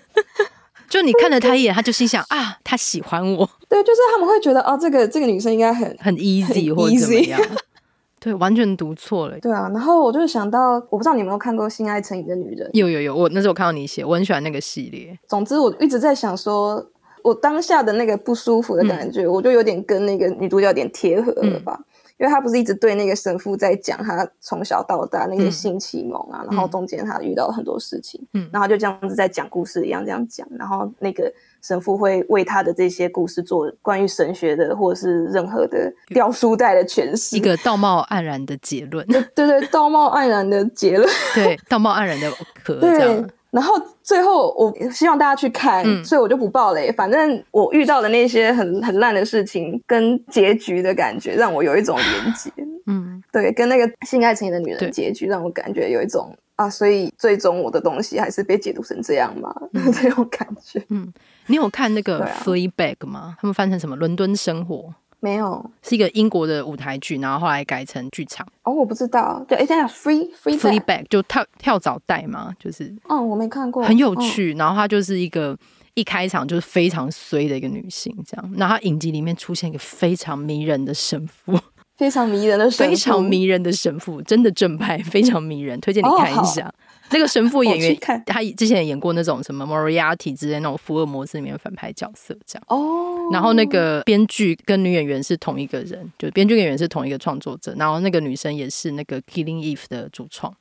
[0.89, 3.49] 就你看了他一眼，他就心想啊，他喜欢我。
[3.67, 7.41] 对，就是他们会觉得啊，这个这个女生应该很很 easy 或者怎么样。
[8.19, 9.39] 对，完全读错了。
[9.39, 12.67] 对啊，然后我就想到，我不知道你有没有看过《性爱成瘾的女人》？
[12.73, 15.17] 有有有，我那时候看到你写，我很喜欢那个系列。
[15.27, 16.83] 总之，我一直在想说，
[17.23, 21.77] 我当下的那个不舒服的感觉，嗯、我就有点跟那个女主角有点贴合了吧。
[21.79, 21.85] 嗯
[22.17, 42.31] 因为他不是一直对那个神父在讲他从小到大那些性启蒙啊，嗯、然后中间他遇到了很多事情，嗯，然后就这样子在讲故事一样这样讲，然后那个神父会为他的这些故事做关于神学的或者是任何的掉书袋的诠释，一个道貌岸然的结论，对对，道貌岸然的结论， 对，道貌岸然的
[42.63, 43.29] 壳这样。
[43.55, 46.91] 然后最后，我希望大家去看，嗯、所以我就不爆雷。
[46.91, 52.51] 反正我遇到的那些很很烂的事情，跟结局的感觉，让我有一种连接。
[52.87, 60.83] 嗯，对，跟那个性爱成瘾的女人的结局，让我感觉有一种啊，所以最终我的东西还是被解读成这样嘛，嗯、 这种感觉。
[60.89, 61.13] 嗯，
[61.47, 63.37] 你有看那个《Fleabag》吗？
[63.39, 63.95] 他们翻成什么？
[63.95, 64.93] 伦敦生活。
[65.19, 68.45] 没有，是一个英国的舞台剧，然后后来改成剧场。
[68.63, 69.43] 哦，我不知道。
[69.47, 72.95] 对，哎，等下，free free free back 就跳跳蚤带嘛，就是。
[73.07, 73.83] 哦，我没看过。
[73.83, 75.57] 很有趣，哦、然后她就是一个
[75.95, 78.53] 一开场就是非常衰的一个女性，这样。
[78.55, 81.57] 然后她影集里面出现一个非常迷人的神父，
[81.97, 86.71] 非常迷人的神父，非常迷人的神父，真的正派，非常迷人，推荐你看一下。
[87.05, 92.63] 哦那个神父演员，他之前也演过那种什么 Moriarty 之类那种福尔摩斯里面反派角色，这样。
[92.67, 93.29] 哦。
[93.31, 97.73] 然后那个编剧跟女演员是同一个人，就编剧跟演员是同一个创作者。
[97.77, 100.55] 然后那个女生也是那个 Killing Eve 的主创。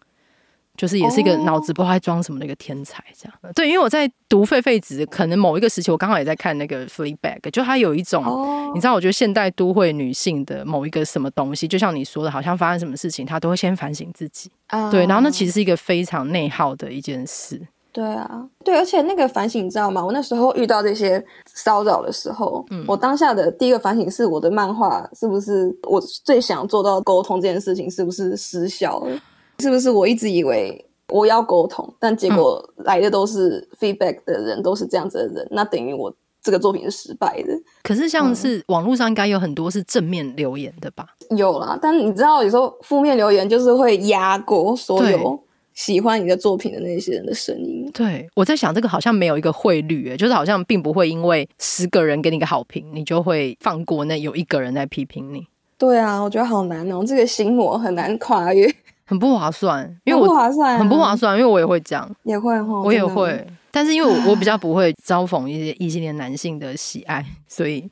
[0.77, 3.53] 就是也是一个脑子不知道在装什么的一个天才，这样、oh.
[3.55, 8.75] 对，因为我在读废废子，可能某一个时期，我刚好也在看那个 Fleabag，就它有一种，oh.
[8.75, 14.91] 你知道，我觉得现代都会女性的某一个什么东西，就像你说的，好像发生什么事情，她都会先反省自己，oh.
[14.91, 17.61] 对，然后那其实是一个非常内耗的一件事。
[17.93, 20.05] 对啊，对，而且那个反省，你知道吗？
[20.05, 29.17] 我那时候遇到这些骚扰的时候，嗯，我当下的第一个反省是我的漫画是不是我最想做到沟通这件事情是不是失效了？
[29.59, 36.13] 是不是我一直以为我要沟通，但结果来的都是 feedback 的人，嗯、都是这样子的人，那等于我
[36.43, 37.53] 这个作品是失败的。
[37.83, 41.07] 可是像是网络上应该有很多是正面留言的吧？
[41.31, 45.41] 嗯、有啦，但你知道有时候负面留言就是会压过所有
[45.75, 47.91] 喜欢你的作品的那些人的声音。
[47.93, 55.47] 对，我在想这个好像没有一个汇率，就是好像并不会因为十个人给你个好评，你就会放过那有一个人在批评你。
[55.77, 58.73] 对啊，我觉得好难哦，这个心魔很难跨越。
[59.07, 67.89] 很不划算，因为我不划算，很不划算，因为我也会这样，也会哈，我也会，但是因为我我比较不会招逢一些异性恋男性的喜爱，所以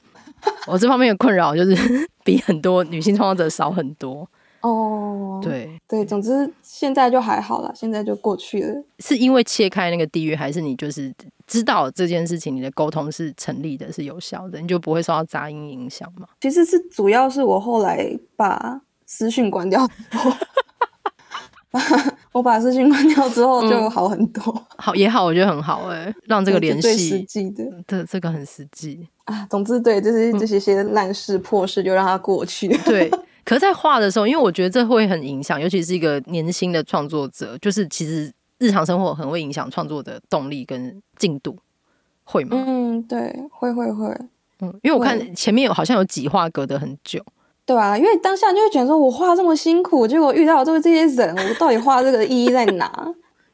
[0.67, 1.77] 我这方面的困扰就是
[2.25, 4.29] 比很多女性创作者少很多。
[4.63, 8.85] 哦，对对，总之现在就还好了，现在就过去了。
[9.01, 11.13] 是因为切开那个地狱，还是你就是
[11.49, 16.29] 知道这件事情，你的沟通是成立的，是有效的，你就不会受到杂音影响吗？
[16.41, 19.85] 其实是主要是我后来把私讯关掉。
[22.33, 29.47] 我把事情关掉之后就好很多， 嗯、好也好，我觉得很好哎、欸，让这个联系最实际的，这这个很实际啊。
[29.51, 32.69] 总之，对，就是这些些烂事破事就让它过去。
[32.85, 33.11] 对，
[33.45, 41.57] 可是在画的时候，因为我觉得这会很影响，尤其是一个年轻的创作者，就是其实日常生活很会影响创作的动力跟进度，
[42.25, 42.63] 会吗？
[42.67, 44.07] 嗯，对，会会会，
[44.61, 47.25] 嗯，因为我看前面有好像有几画隔得很久。
[47.73, 52.93] 对啊，因为当下就会觉得说，我画这么辛苦，结果遇到这个这些人，我到底画这个意义在哪？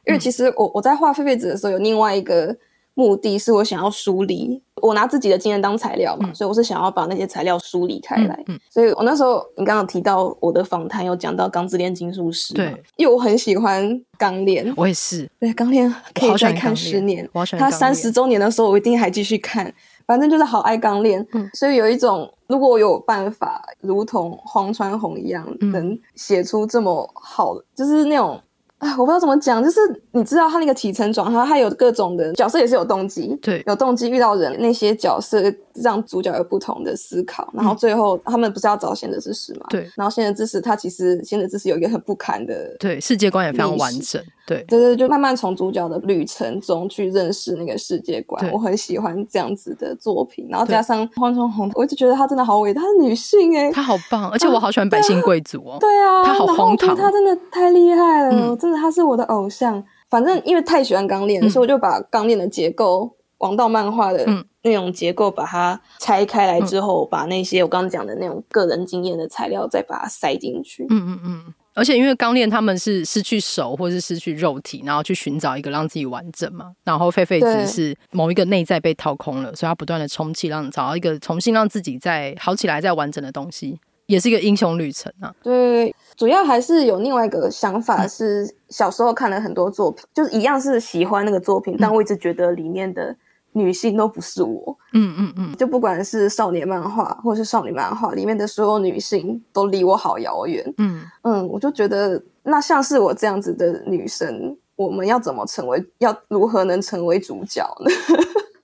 [0.07, 2.57] 因为其实我我在画废废子的时候，有另外一个
[2.95, 8.35] 目的是我想要梳理，我拿自己的经验当材料嘛，嗯、所以我是想要把那些材料梳理开来。
[8.49, 17.29] 嗯嗯、所以我那时候你刚刚提到我的访谈有讲到《钢之炼金术师》，对，因为我很喜欢《钢炼》，我也是，对，《钢炼》可以再看十年，
[17.59, 19.73] 他三十周年的时候，我一定还继续看。
[20.07, 28.41] 反正就是好爱钢炼，嗯，所以有一种，如果我有办法，如同荒川弘一样，能写出这么好，就是那种。
[28.79, 29.81] 啊，我不知道怎么讲，就是
[30.13, 35.43] 你知道他那个起承转合，他有各种的角色也是有动机，对，有动机遇到人那些角色
[35.75, 39.67] 让主角有不同的思考，然后最后他们不是要找贤者之石嘛？
[39.69, 58.31] 对，然后贤者之石他其实贤者之石有一个很不堪的，对，世界观也非常完整，对，对对，就慢慢从主角的旅程中去认识那个世界观，我很喜欢这样子的作品，然后加上荒川弘，我就觉得她真的好伟大，她是女性哎、欸，她好棒，而且我好喜欢百姓贵族哦，对啊，她好荒唐，她真的太厉害了。
[58.31, 64.27] 嗯他是我的偶像，反正因为太喜欢钢炼，嗯、所以我就把钢炼的结构，王道漫画的
[64.63, 70.87] 那种结构，把它拆开来之后，嗯、把那些我刚刚讲的那种个人经验的材料，再把它塞进去。
[70.91, 71.55] 嗯嗯嗯。
[71.75, 76.73] 而且因为钢炼他们是失去手或是失去肉体，然后去寻找一个让自己完整嘛。
[76.83, 83.79] 然后狒狒只是某一个内在被掏空了，所以他不断的充气，让找到一个重新让自己再好起来、再完整的东西。
[84.09, 85.33] 也是一个英雄旅程啊。
[85.43, 93.15] 对，主要还是有另外一个想法，是小时候看了很多作品，嗯、就是一样是喜欢那个作品，但我一直觉得里面的
[93.53, 94.77] 女性都不是我。
[94.95, 100.75] 嗯嗯嗯，就不管是少年漫画或是少女漫画里面的所有女性，都离我好遥远。
[100.79, 105.85] 嗯嗯，我就觉得那像是我这样子的女生，我们要怎么成为？
[105.99, 107.91] 要如何能成为主角呢？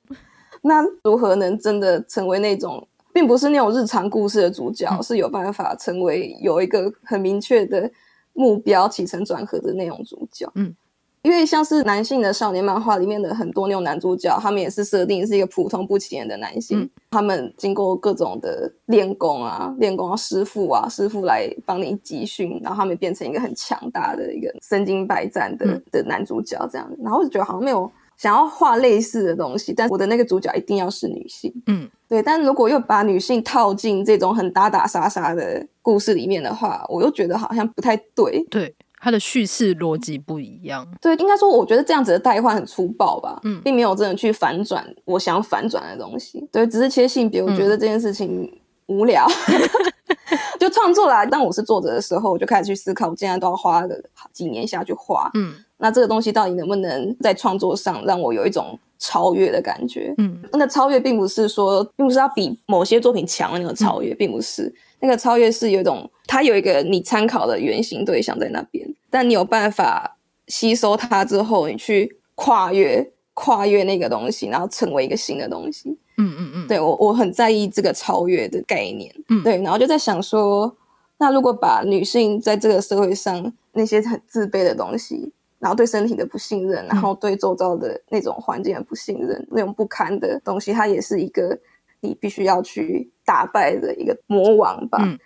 [0.67, 7.89] 那如何能真的成为那种，并不是那种日常故事的主角，嗯、是有办法成为有一个很明确的
[8.33, 10.51] 目标、起承转合的那种主角。
[10.57, 10.75] 嗯，
[11.23, 26.91] 因为像是男性的少年漫画里面的很多那种男主角，他们也是设定是一个普通不起眼的男性，嗯、他们经过各种的练功啊，练功师傅啊，师傅来帮你集训，然后他们变成一个很强大的一个身经百战的、嗯、的男主角这样。
[27.01, 27.89] 然后我就觉得好像没有。
[28.17, 31.53] 想要画类似的东西，但我的那个主角一定要是女性。
[31.67, 32.23] 嗯，对。
[32.23, 38.45] 但如果又把女性套进这种很打打杀杀的故事里面的话，我又觉得好像不太对。
[38.51, 40.87] 对，它的叙事逻辑不一样。
[41.01, 43.41] 对，应该说，我觉得这样子的代换很粗暴吧。
[43.45, 46.49] 嗯，并没有真的去反转我想反转的东西。
[46.53, 48.51] 对，只是切性别，我觉得这件事情
[48.87, 49.27] 无聊。
[49.49, 49.61] 嗯
[50.59, 51.27] 就创作啦。
[51.27, 55.31] 当我是作者的时候，我就开始去思考，我现在都要花个几年下去画。
[55.35, 55.53] 嗯，
[55.85, 60.15] 那这个东西到底能不能在创作上让我有一种超越的感觉？
[60.17, 70.17] 嗯，那个超越并不是说，并不是要比某些作品强的那个超越，嗯、并不是那个超越是有一种，它有一个你参考的原型对象在那边，但你有办法
[70.49, 75.91] 吸收它之后，你去跨越跨越那个东西，然后成为一个新的东西。
[76.17, 80.75] 嗯嗯嗯，对，我我很在意这个超越的概念，嗯，对，然后就在想说，
[81.19, 85.31] 那如果把女性在这个社会上那些很自卑的东西，
[85.65, 91.59] 然后对身体的不信任，然后对周遭的那种环境的不信任，嗯、那种不堪的东西，它也是一个
[92.01, 94.99] 你必须要去打败的一个魔王吧。
[95.01, 95.19] 嗯，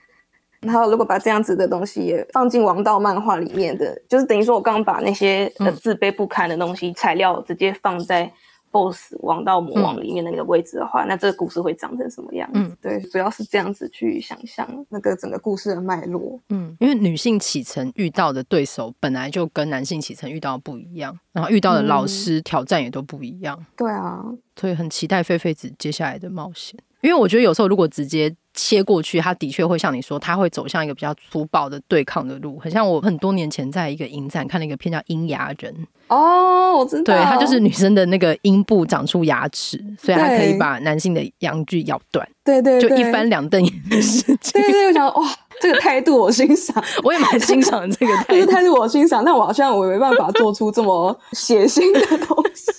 [0.60, 8.32] 然后如果把这样子的东西也放进王道漫画里面的，就是等于说我刚刚把那些呃自卑不堪的东西材料直接放在。
[8.78, 12.60] BOSS 王道魔王里面那个位置的话，嗯、那这个故事会长成什么样子？
[12.60, 16.38] 嗯，对，主要是这样子去想象那个整个故事的脉络。
[16.50, 23.56] 嗯，因为女性启程遇到的对手本来就跟男性启程遇到的不一样，然后遇到的老师挑战也都不一样。
[23.58, 26.78] 嗯、对啊，所以很期待菲菲子接下来的冒险。
[27.00, 35.72] 因为我觉得有时候如果直接切过去，他的确会像你说，他会走向一个比较粗暴的对抗的路，很像我很多年前在一个影展看了一个片叫《阴牙人》
[36.08, 44.52] 哦，我知道，对，他就是女生的那个阴部长出牙齿，所以他可以把男性的阳具咬断，对，对对，就一翻两瞪眼的事情。
[44.52, 45.28] 对，对对，我想哇，
[45.60, 52.72] 这个态度我欣赏， 我也蛮欣赏这个态度， 这个态度我欣赏，但我好像我没办法做出这么血腥的东西。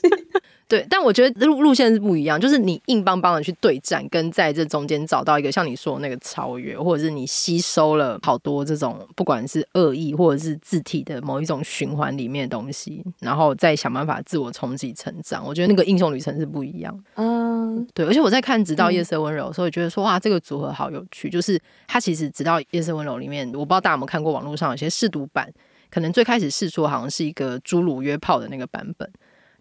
[0.70, 15.44] 对，但我觉得路路线是不一样，就是你硬邦邦的去对战，跟在这中间找到一个像你说的那个超越，或者是你吸收了好多这种不管是恶意或者是自体的某一种循环里面的东西，然后再想办法自我冲击成长。
[15.44, 17.04] 我觉得那个英雄旅程是不一样。
[17.16, 21.32] 嗯，对，而且我在看《直到夜色温柔》的时候，觉得说哇，这个组合好有趣。
[21.32, 25.52] 就是它其实《直到夜色温柔》里面，我不知道大家有没有看过网络上有些试读版，
[25.90, 29.12] 可能最开始试出好像是一个侏儒约炮的那个版本。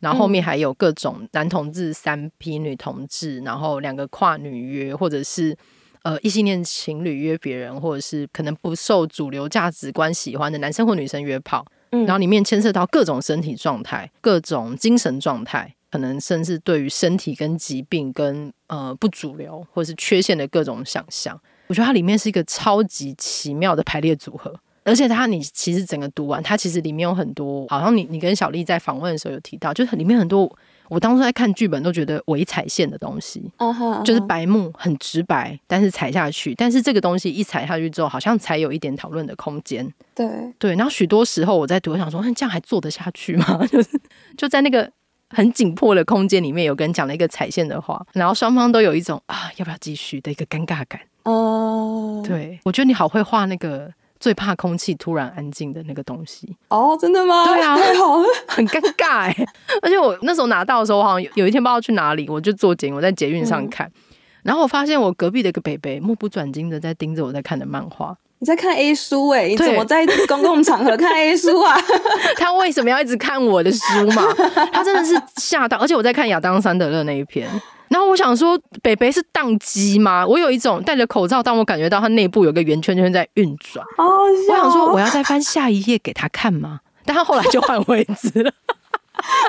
[0.01, 5.57] 然后后面还有各种男同志三 P 女同志，然后两个跨女约，或者是
[6.03, 11.65] 呃异性恋情侣约别人，或者是可能不受主流价值观喜欢的男生或女生约炮。
[11.91, 21.41] 嗯，然后里面牵涉到各种身体状态、各种精神状态，可能甚至对于身体跟疾病跟呃不主流或者是缺陷的各种想象。
[21.67, 24.55] 我觉得它里面是一个超级奇妙的排列组合。
[24.89, 30.51] 而且他，你其实整个读完，他其实里面有很多，好像你你跟小丽在访问的时候有提到，就是里面很多，
[30.89, 34.03] 我当初在看剧本都觉得伪踩线的东西，uh huh, uh huh.
[34.03, 39.87] 就是白目很直白，但是踩下去，但是这个东西一踩下去之后，好像才有一点讨论的空间。
[40.15, 40.27] 对
[40.59, 43.65] 对，然后许多时候我在读，我想说，那这样还做得下去吗？
[43.71, 44.01] 就是
[44.37, 44.91] 就在那个
[45.29, 51.01] 很紧迫的空间里面，有个人讲了一个踩线的话，然后双方都有一种啊，要不要继续的一个尴尬感。
[51.25, 52.27] 嗯、uh，huh.
[52.27, 53.93] 对，我觉得你好会画那个。
[54.21, 57.45] 最怕空气突然安静的那个东西哦，真的吗？
[57.45, 59.37] 对啊，太 好了，很尴尬哎！
[59.83, 63.93] 而且我那时候拿到的时候，我好像有有一天不知道去哪里，我就坐捷运，我在捷运上看，嗯、
[64.43, 68.17] 然后我发现我隔壁的一个北北目不转睛的在盯着我在看的漫画。
[68.41, 69.49] 你在看 A 书哎？
[69.49, 71.77] 你怎么在公共场合看 A 书啊？
[72.39, 74.23] 他为什么要一直看我的书嘛？
[74.73, 77.49] 他真的是吓到，而且我在看亚当·山德勒那一篇。
[77.91, 80.27] 然后我想说，北北是宕机吗？
[80.27, 83.85] 我有一种戴着口罩，但我感觉到它内部有个圆圈圈在运转。
[83.97, 84.55] 好好笑。
[84.55, 86.81] 我想说，我要再翻下一页给他看吗？
[87.05, 88.53] 但他后来就换位置了，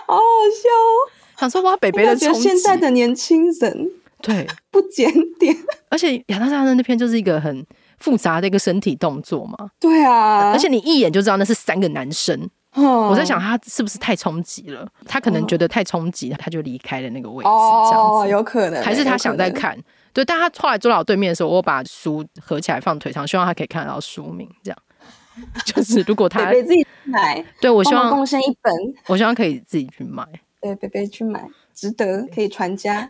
[0.08, 1.12] 好好笑哦。
[1.38, 2.42] 想说哇，北北的冲击。
[2.42, 5.54] 现在的年轻人对不检点，
[5.90, 7.66] 而且亚当山的那篇就是一个很
[7.98, 9.72] 复杂的一个身体动作嘛？
[9.78, 12.50] 对啊，而且你一眼就知道那是三个男生。
[12.76, 14.88] 我在想他是不是太冲击了？
[15.08, 17.50] 他可能觉得太冲击，他就离开了那个位置。
[17.90, 19.78] 这样子有可能，还是他想再看？
[20.14, 24.50] 对，但他后来坐到我对面的时候，我把书合起来放腿上，希望他可以看得到书名。
[24.64, 24.78] 这样
[25.66, 28.74] 就是如果他北北自己买，对我希望贡献一本，
[29.08, 30.24] 我希望可以自己去买。
[30.62, 33.10] 对，北北去买，值得，可以传家，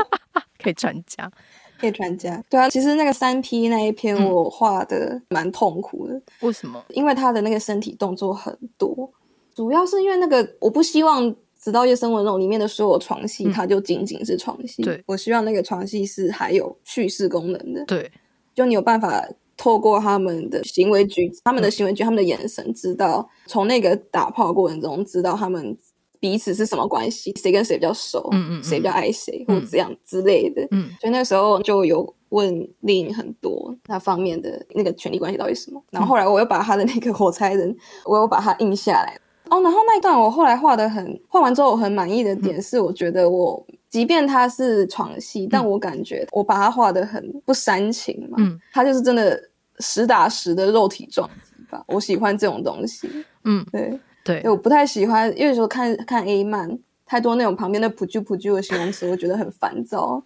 [0.62, 1.30] 可以传家。
[1.78, 6.20] 可以传家，对啊，其实那个三 P 那一篇我画的蛮痛苦的。
[6.40, 6.82] 为什么？
[6.90, 9.10] 因为他的那个身体动作很多，
[9.54, 11.24] 主要是因为那个我不希望
[11.60, 14.82] 《直到夜深纹柔》里面的所有床戏，它就仅仅是床戏。
[14.82, 17.84] 对，我希望那个床戏是还有叙事功能的。
[17.86, 18.10] 对，
[18.54, 25.76] 就你有办法透过他们的行为举止、他们的行为举止、他们的眼神，知道从那个打炮过程中，知道他们。
[26.24, 27.34] 彼此是什么关系？
[27.36, 28.30] 谁跟谁比较熟？
[28.32, 30.66] 嗯嗯，谁比较爱谁，或这样之类的。
[30.70, 35.84] 嗯，所以那时候就有问令很多那方面的那个权力关系到底是什么。
[35.90, 39.20] 然后后来我又把他的那个火柴人， 我又把它印下来。
[39.50, 48.36] 哦，然后那一段我后来画的很，画完之后我很满意的点是，我觉得我即便他是床戏，但我感觉我把他画的很不煽情嘛。
[48.38, 49.38] 嗯，他就是真的
[49.80, 51.84] 实打实的肉体撞击吧。
[51.86, 53.10] 我喜欢这种东西。
[53.44, 54.00] 嗯，对。
[54.24, 60.22] 对，我不太喜欢，因为有时候看看 A 漫太多那种旁边的噗啾噗啾的形容词，我觉得很烦躁。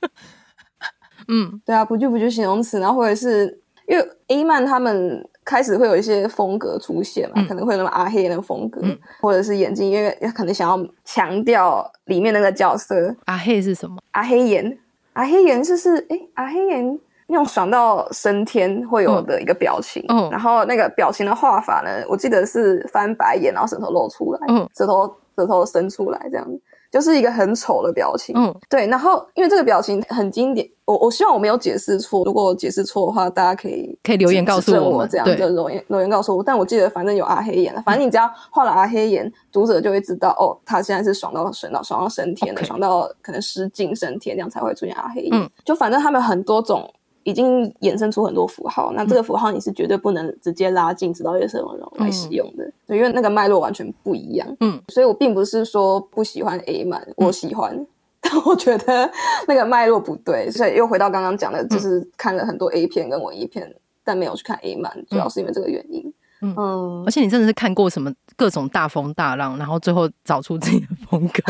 [1.28, 13.14] 嗯，对啊，噗啾噗啾形容词，然后或者是因为 A 漫他们开始会有一些风格出现嘛，嗯、可能会有那么阿黑的风格，嗯、或者是眼睛，因为可能想要强调里面那个角色。
[13.26, 13.98] 阿黑是什么？
[14.12, 14.78] 阿黑眼，
[15.12, 16.98] 阿黑眼就是哎，阿黑眼。
[17.32, 26.46] 那种爽到升天会有的一个表情，嗯，然后那个表情的画法呢，我记得是翻白眼，然后舌头露出来，嗯，舌头舌头伸出来，这样
[26.90, 28.86] 就是一个很丑的表情，嗯，对。
[28.86, 36.42] 然后因为这个表情很经典，我我希望我没有解释错，如果我解释错的话，大家可以可以留言告诉我，这样就留言留言告诉我。
[36.44, 45.30] 但我记得反正有阿黑眼了，反正你只要画了阿黑眼，读者就会知道哦，他现在是爽到升到爽到升天的，爽到可能失禁升天，这样才会出现阿黑眼。
[45.32, 46.92] 嗯，就反正他们很多种。
[47.24, 54.56] 已经衍生出很多符号，那这个符号你是绝对不能直接拉进直到夜色温柔来使用的，嗯、因为那个脉络完全不一样。
[54.60, 57.86] 嗯，所以我并不是说不喜欢 A 漫，我喜欢，嗯、
[58.20, 59.10] 但我觉得
[59.46, 66.12] 那个脉络不对，所以又回到刚刚讲的，就是看了很多 A 片跟文艺片，嗯、但没有去看 A 漫，主要是因为这个原因。
[66.40, 71.40] 嗯，嗯，而且你真的是看过什么各种大风大浪，然后最后找出自己的风格。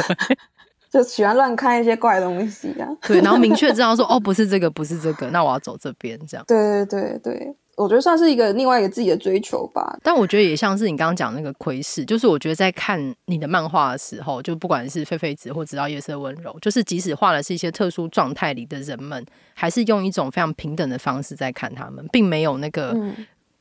[0.92, 6.44] 就喜欢乱看一些怪东西啊，对，然后明确知道说哦，不是这个，不是这个，那我要走这边，这样。
[6.46, 9.98] 对对对对，我觉得算是一个另外一个自己的追求吧。
[10.02, 19.24] 但我觉得也像是你刚刚讲那个窥视，就是我觉得在看你的漫画的时候，就不管是狒狒子或直到夜色温柔，就是即使画的是一些特殊状态里的人们，
[19.54, 22.94] 还是用一种非常平等的方式在看他们，并没有那个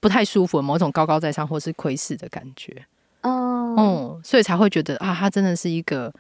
[0.01, 2.75] 不太舒服的某种高高在上或是窥视的感觉。
[3.21, 6.13] 嗯嗯，所以才会觉得啊，他真的是一个。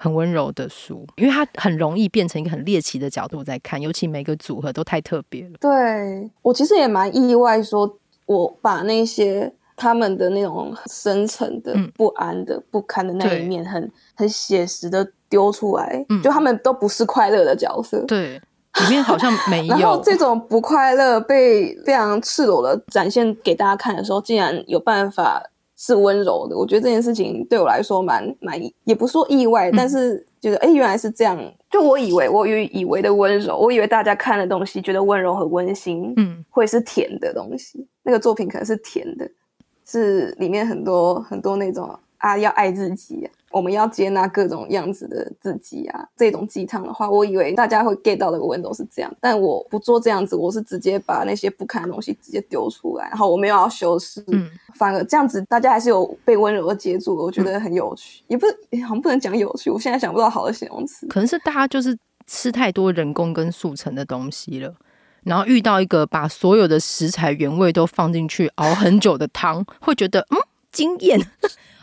[0.00, 5.50] 很温柔的书，因为它很容易变成一个很猎奇的角度在看，尤其每个组合都太特别了。
[5.60, 18.00] 对，我其实也蛮意外，说我把那些他们的那种深沉的不安的、嗯、不堪的那一面很，很很写实的丢出来，嗯、就他们都不是快乐的角色。
[18.06, 18.40] 对，
[18.80, 19.74] 里面好像没有。
[19.76, 25.42] 然后这种不快乐被非常赤裸的展现给大家看的时候，竟然有办法。
[25.80, 31.40] 是温柔的，我觉得这件事情对我来说蛮蛮，也不说意外，嗯、但是觉得哎，原来是这样。
[31.70, 37.86] 就我以为，我以以为的温柔，我以为大家看的东西觉得温柔和温馨，嗯，会是甜的东西。
[38.02, 39.30] 那个作品可能是甜的，
[39.86, 43.30] 是里面很多很多那种啊，要爱自己、啊。
[43.50, 61.96] 我们要接纳各种样子的自己啊，这种鸡汤的话，我以为大家会 get 到的温柔是这样，但我不做这样子，我是直接把那些不堪的东西直接丢出来，然后我没有要修饰，嗯，反而这样子大家还是有被温柔的接住了，我觉得很有趣，嗯、也不是，好像不能讲有趣，我现在想不到好的形容词，可能是大家就是
[62.26, 64.74] 吃太多人工跟速成的东西了，
[65.24, 70.36] 然后遇到一个把所有的食材原味都放进去熬很久的汤，会觉得嗯
[70.70, 71.18] 惊艳。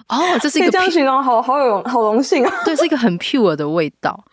[0.08, 2.54] 哦，这是一个这样形容，好好有好荣幸啊！
[2.64, 4.24] 对，是一个很 pure 的味道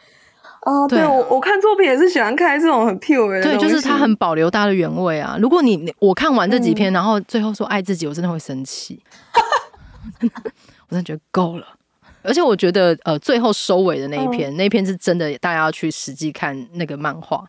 [0.61, 0.87] 啊。
[0.87, 5.37] 对，我我看作品也是喜欢看这种很 pure 的，对，就是它很保留它的原味啊。
[5.41, 9.03] 如果你我看完这几篇，然后最后说爱自己，我真的会生气。
[10.21, 11.67] 我真的觉得够了。
[12.25, 17.45] 而且我觉得，呃，最后收尾的那一篇，那一篇是真的，大家要去实际看那个漫画。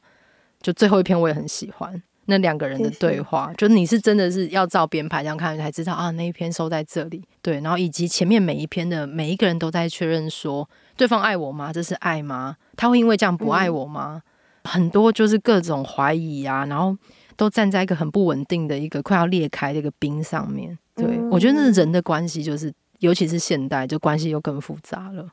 [0.62, 2.02] 就最后一篇，我也很喜欢。
[2.26, 11.74] 那两个人的对话，就是你是真的是要照编排这样看才知道啊，那一篇收在这里，对，然后以及前面每一篇的每一个人都在确认说，对方爱我吗？
[11.74, 12.56] 这是爱吗？
[12.78, 14.22] 他会因为这样不爱我吗？
[14.64, 16.98] 嗯、很多就是各种怀疑啊，然后
[17.36, 20.78] 都站在一个很不稳定的一个快要裂开的一个冰上面。
[20.96, 25.28] 对、嗯、我觉得那人的关系，就是尤其是现代，就关系又更复杂了。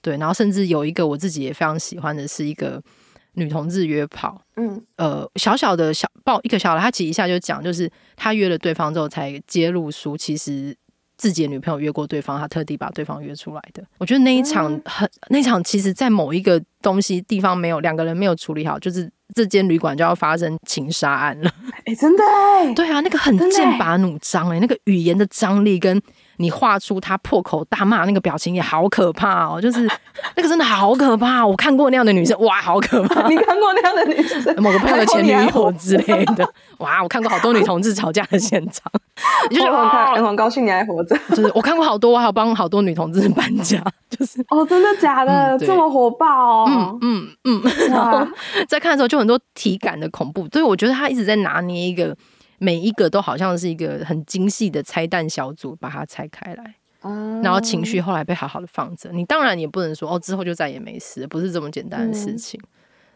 [0.00, 2.82] 对，然后甚至有一个我自己也非常喜欢的是一个
[3.34, 10.76] 女同志约炮，嗯，呃，小小的小报一个小的，他其实一下就讲，就是他约了对方之后才揭露出其实。
[11.18, 13.84] 自己的女朋友约过对方，他特地把对方约出来的。
[13.98, 21.48] 我觉得那一场很，那一场其实，在某一个东西地方没有两个人没有处理好，就是这间旅馆就要发生情杀案了。
[21.84, 26.02] 哎、欸，真的哎，对啊，那个很剑拔弩张哎，那个语言的张力跟。
[26.38, 29.88] 你画出他破口大骂那个表情也好可怕哦， 就是
[30.36, 31.46] 那个真的好可怕。
[31.46, 33.26] 我看过那样的女生，哇，好可怕！
[33.28, 34.54] 你看过那样的女生？
[34.62, 38.90] 某个朋友的前女友之类的， 哇，我看过好多女同志吵架的现场，
[39.50, 41.16] 你就觉得很很高兴你还活着。
[41.30, 45.56] 就是我看过好多，我还有帮好多女同志搬家，就是哦，真的假的？
[45.56, 46.98] 嗯、这么火爆哦？
[47.02, 47.88] 嗯嗯嗯。
[47.90, 48.26] 然后
[48.68, 52.16] 在看的时候就很多体感的恐怖，所以我觉得他一直在拿捏一个。
[52.62, 56.74] 每一个都好像是一个很精细的拆弹小组，把它拆开来，
[57.42, 59.10] 然后情绪后来被好好的放着。
[59.10, 62.60] 你当然也不能说哦，之后就再也没事，不是这么简单的事情。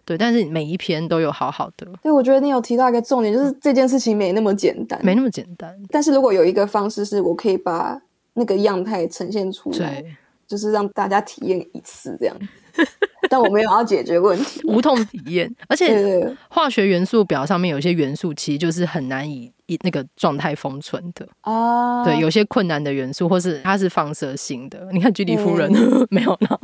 [0.05, 1.87] 对，但是每一篇都有好好的。
[2.03, 5.73] 对，我觉得你有提到一个重点，就是这件事情没那么简单，没那么简单。
[5.91, 8.01] 但是如果有一个方式是我可以把
[8.35, 10.05] 那个样态呈现出来，
[10.49, 12.37] 就是让大家体验一次这样。
[13.29, 15.53] 但我没有要解决问题，无痛体验。
[15.69, 22.05] 而且化学元素表上面有些元素，其实就是很难以以那个状态封存的啊。
[22.05, 24.89] 对，有些困难的元素，或是它是放射性的。
[24.93, 25.71] 你看居里夫人
[26.11, 26.59] 没有呢。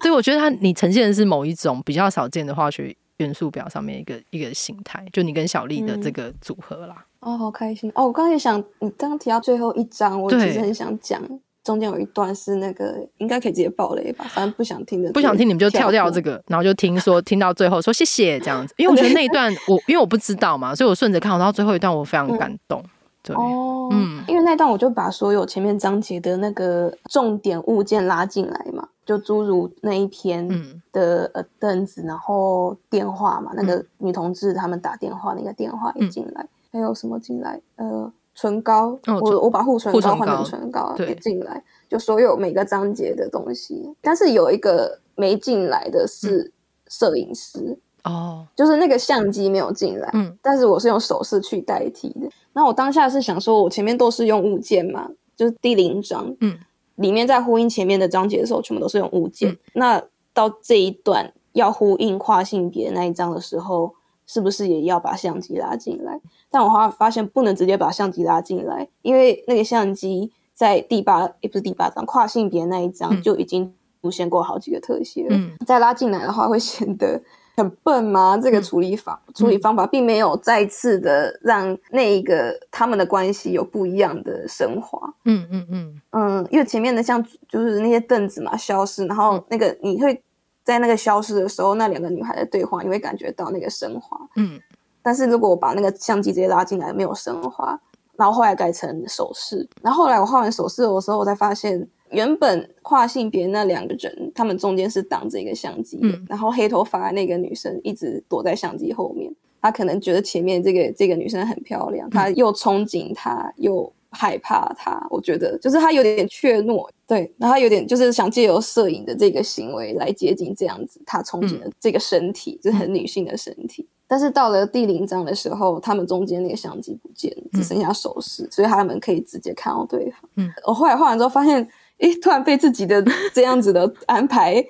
[0.00, 7.04] 所以我觉得它你呈现的是某一种比较少见的化学元素表上面一个一个形态，就你跟小丽的这个组合啦。
[7.20, 8.06] 哦，好开心哦！
[8.06, 11.22] 我刚刚也想，你刚刚提到最后一章，我其实很想讲。
[11.64, 14.24] 中间有一段是那个，应该可以直接爆雷吧？
[14.28, 18.74] 反正不想听的，不想听你们就跳掉这个，然后就听说听到最后说谢谢这样子。
[18.76, 22.80] 因为我觉得那一段 我因为我不知道嘛，所以我顺着看，我到最后一段我非常感动。
[22.80, 22.90] 嗯、
[23.22, 30.48] 对，哦，嗯，因为那段我就把所有前面章节的那个重点物件拉进来嘛，就诸如那一篇
[30.90, 37.60] 的呃凳子，然后电话嘛，那个女同志他们打电话那个电话也进来，嗯、还有什么进来？
[37.76, 38.12] 呃。
[38.34, 43.94] 唇膏，哦、我我把护唇膏换成唇膏也进来，就所有每个章节的东西。
[44.00, 46.50] 但是有一个没进来的是
[46.88, 50.10] 摄影师哦，就是那个相机没有进来。
[50.14, 52.28] 嗯，但是我是用手势去代替的。
[52.52, 56.58] 那我当下是想说，我前面都是用物件嘛，就是第零章，嗯，
[56.96, 59.50] 里面在呼应前面的章节的时候，全部都是用物件。
[59.50, 60.02] 嗯、那
[60.32, 63.94] 到这一段要呼应跨性别那一章的时候。
[64.32, 66.18] 是不是也要把相机拉进来？
[66.50, 75.36] 但我后来发现不能直接把相机拉进来，因为那个相机在第八也不是第八章跨性别那一章就已经出现过好几个特写了。
[75.36, 77.20] 嗯、再拉进来的话，会显得
[77.58, 78.38] 很笨吗？
[78.38, 84.98] 这个处理法、嗯、处理方法并没有再次的让那一个他们的关系有不一样的升华。
[85.26, 90.22] 嗯嗯嗯嗯，因为前面的像就是那些凳子嘛消失，然后那个你会。
[90.64, 94.16] 在那个消失的时候，那两个女孩的对话，你会感觉到那个升华。
[94.36, 94.60] 嗯，
[95.02, 97.78] 但是如果我把那个相机直接拉进来，没有升华，
[98.16, 113.92] 然后后来改成手势，然后后来我画完手势的时候，我才发现，原本跨性别那两个人，他们中间是挡着一个相机的，嗯，然后黑头发的那个女生一直躲在相机后面，她可能觉得前面这个这个女生很漂亮，她又憧憬她，又。
[114.12, 123.88] 害怕他，我觉得就是他有点怯懦，对，然后他有点就是想借由摄影的这个行为来接近这样子他憧憬的这个身体，嗯、就是很女性的身体。
[124.06, 130.20] 但是到了第零章的时候，他们中间那个相机不见了，只剩下手势，嗯、所以他们可以直接看到对方。
[130.36, 131.66] 嗯，我后来画完之后发现，
[131.98, 133.02] 诶，突然被自己的
[133.32, 134.62] 这样子的安排，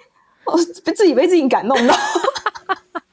[0.46, 0.56] 我
[0.94, 1.94] 自己被自己感动到。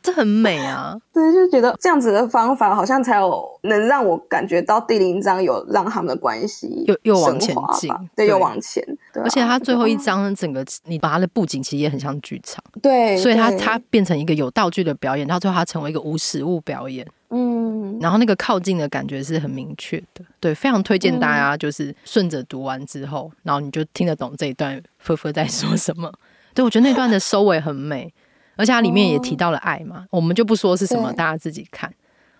[0.10, 0.98] 这很美啊！
[1.14, 8.84] 对，就觉得这样子的方法好像才有能让我感觉到第零章有让他们的关系又又往前进，对，又往前。
[9.14, 17.06] 对啊，而且他最后一章整个你把他的布景其实也很像剧场，对，所以它它变成一个有道具的表演，到最后它成为一个无实物表演。
[17.32, 26.12] 嗯，然后那个靠近的感觉是很明确的，对，非常推荐大家就是顺着读完之后，然后你就听得懂这一段夫妇在说什么。
[26.56, 28.12] 对，我觉得那段的收尾很美。
[28.60, 31.90] 而且它里面也提到了爱嘛，哦、我们就不说是什么，大家自己看。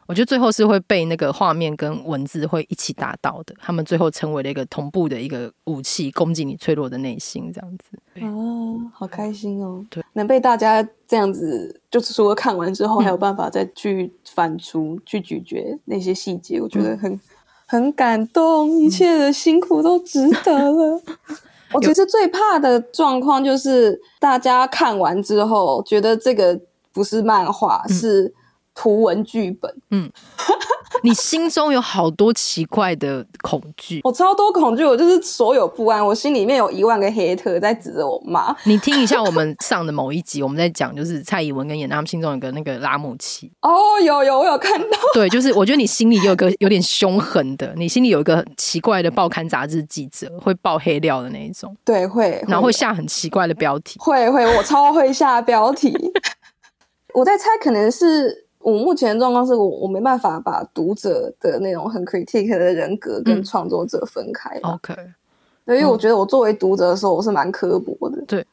[0.06, 8.26] 我觉得最后是会被那个画面跟文字会一起达到的，他们最后成为了一个同步的一个武器，攻击你脆弱的内心，这样子。
[8.26, 9.86] 哦，好开心哦！
[9.90, 17.20] 对，能被大家这样子，就是说看完之后还有办法再去反刍、嗯、去咀嚼那些细节，我觉得很、嗯、
[17.68, 21.02] 很感动，一切的辛苦都值得了。
[21.74, 26.60] 我其实最怕的状况就是大家看完之后觉得这个
[26.92, 28.34] 不是漫画，嗯、是
[28.74, 29.76] 图文剧本。
[29.92, 30.12] 嗯。
[31.04, 38.56] 你心中有好多奇怪的恐惧，我超多恐惧，我就是所有不安，我心里面有一万个黑特在指着我骂。
[38.66, 43.52] 你听一下我们上的某一集，我们在讲就是蔡依文跟演他们心中有个那个拉姆奇。
[43.62, 44.98] 哦，有有，我有看到。
[45.14, 51.76] 对，就是我觉得你心里有个有点凶狠的，你心里有一个很奇怪的报刊杂志记者会爆黑料的那一种。
[51.86, 54.00] 对，会，然后会下很奇怪的标题。
[54.00, 55.96] 会会，我超会下标题。
[57.16, 58.49] 我在猜，可能是。
[58.60, 64.60] 我目前的状况是我我没办法把读者的那种很 critique 的人格跟创作者分开。
[64.64, 64.94] OK，
[65.66, 68.22] 对，因为我觉得我作为读者的时候，我是蛮刻薄的。
[68.28, 68.46] 对，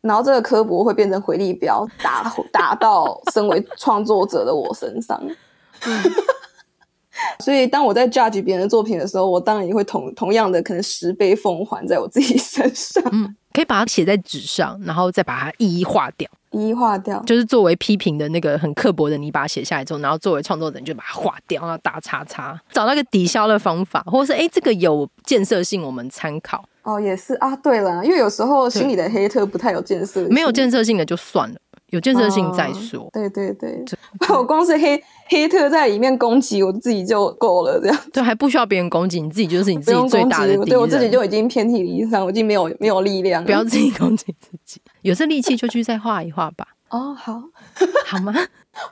[0.00, 5.20] 然后这个刻薄会变成回力镖，打 打到身为创作者的我身上。
[5.86, 6.02] 嗯，
[7.40, 13.04] 所以当我在 judge 别人的作品的时候，我当然也会同同样的可能十倍奉还在我自己身上。
[13.12, 16.26] 嗯，可以把它写在纸上，然后再把它一一划掉。
[16.52, 26.64] 一一划掉，就是作为批评的那个很刻薄的，你把它写下来之后，然后作为创作者，你就把它划掉，然后打叉叉，找到一个抵消的方法，或者是哎、欸，这个有建设性，我们参考。
[26.82, 27.34] 哦，也是。
[27.34, 31.56] 啊，对了，因为有时候心里的黑特不太有建设性，没有建设性的就算了。
[31.90, 33.84] 有建设性再说，哦，对对对，
[34.32, 46.66] 我光是黑黑特在里面攻击我自己就够了，这样对，还不需要别人攻击，你自己就是你自己最大的敌人，对我自己就已经遍体鳞伤，我已经没有没有力量，不要自己攻击自己，有这力气就去再画一画吧。
[46.90, 47.40] 哦，好，
[48.06, 48.34] 好吗？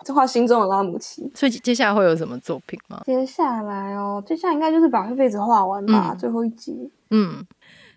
[0.04, 1.30] 就画心中的拉姆齐。
[1.34, 3.02] 所以接下来会有什么作品吗？
[3.04, 6.90] 接下来哦，接下来应该就是把狒狒子画完吧，嗯，最后一集。
[7.10, 7.44] 嗯，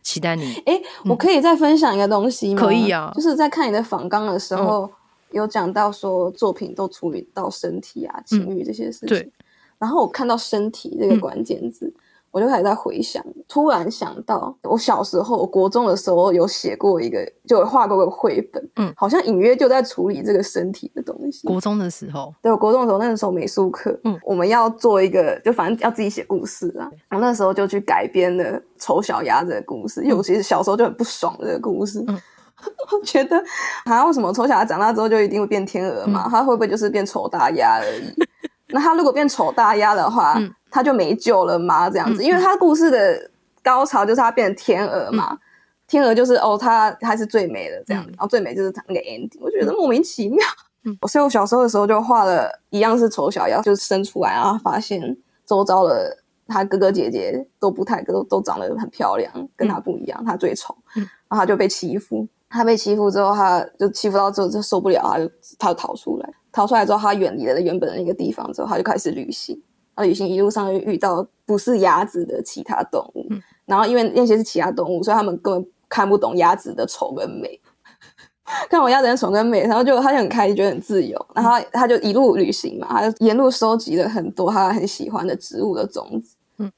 [0.02, 0.56] 期待你。
[0.66, 2.62] 哎，我可以再分享一个东西吗？
[2.62, 4.90] 可以啊，就是在看你的访纲的时候，嗯，
[5.32, 9.10] 有讲到说作品都处理到身体啊、情欲这些事情。
[9.10, 9.32] 对。
[9.78, 11.94] 然后我看到身体这个关键字。
[12.32, 21.46] 嗯我就开始在回想，突然想到我小时候，我国中的时候有写过一个，就有画过个绘本，嗯，好像隐约就在处理这个身体的东西。
[21.46, 26.90] 国中的时候，对，我国中的时候，那个时候美术课，嗯，我们要做一个，就反正要自己写故事啊。
[27.10, 28.44] 我那时候就去改编了
[28.80, 32.18] 《丑小鸭》这个故事，因为我其实小时候就很不爽这个故事，嗯，
[32.94, 33.44] 我觉得，
[33.84, 36.30] 啊，为什么丑小鸭长大之后就一定会变天鹅嘛？
[36.32, 38.14] 它会不会就是变丑大鸭而已？
[38.74, 41.88] 那它如果变丑大鸭的话，嗯他就没救了吗？
[41.90, 43.30] 这样子，因为他故事的
[43.62, 45.40] 高潮就是他变成天鹅嘛，嗯、
[45.86, 50.40] 天鹅就是哦，他他是最美的这样子，嗯、然后最美就是那个 ending，我觉得莫名其妙。
[50.84, 55.16] 嗯，所以我小时候的时候就画了一样是丑小鸭，就是生出来，然后发现
[55.46, 56.18] 周遭的
[56.48, 61.08] 他哥哥姐姐都不太都都长得很漂亮，跟他不一样，他最丑，嗯。
[61.30, 69.62] 然后他就被欺负，他被欺负之后，他就欺负到之后就受不了，他就他就逃出来，逃出来之后，他远离了原本的那个地方之后，他就开始旅行。
[70.02, 77.60] 旅行一路上又遇到不是鸭子的其他动物，嗯、然后因为那些是其他动物，所以他们根本看不懂鸭子的丑跟美。
[78.70, 81.18] 看我鸭子的丑跟美，然后就他就很开心，觉得很自由。
[81.34, 86.36] 然后他，他就一路旅行嘛，他就沿路收集了很多他很喜欢的植物的种子。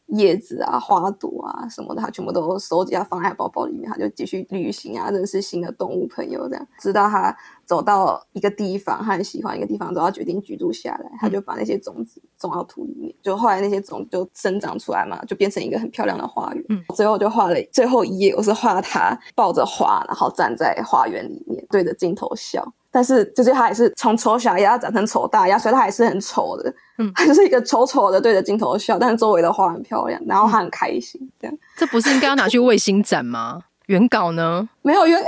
[0.08, 16.64] 叶子啊，花朵啊什么的，他全部都收集，他放在包包里面，他就继续旅行啊，认识新的动物朋友，这样直到他走到一个地方，他很喜欢一个地方之后，他决定居住下来，他就把那些种子种到土里面，就后来那些种子就生长出来嘛，就变成一个很漂亮的花园。
[16.70, 22.74] 嗯，最后就画了最后一页，我是画他抱着花，然后站在花园里面，对着镜头笑。
[22.96, 26.72] 但是，就是他也是从丑小鸭长成丑大鸭，所以他还是很丑的。
[27.00, 31.20] 嗯， 他就是一个丑丑的对着镜头笑，但是周围的花很漂亮，然后他很开心。
[31.42, 33.62] 这样，这不是应该要拿去卫星展吗？
[33.88, 34.70] 原稿呢？
[34.84, 35.20] 没有原，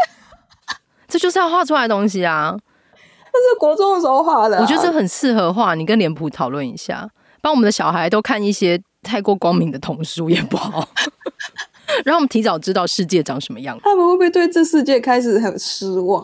[1.10, 2.56] 这就是要画出来的东西啊。
[3.34, 5.74] 这是国中的时候画的啊，我觉得这很适合画。
[5.74, 7.10] 你跟脸谱讨论一下，
[7.42, 10.88] 帮我们的小孩都看一些太过光明的童书也不好，
[12.06, 13.78] 让我们提早知道世界长什么样。
[13.84, 16.24] 他们会不会对这世界开始很失望？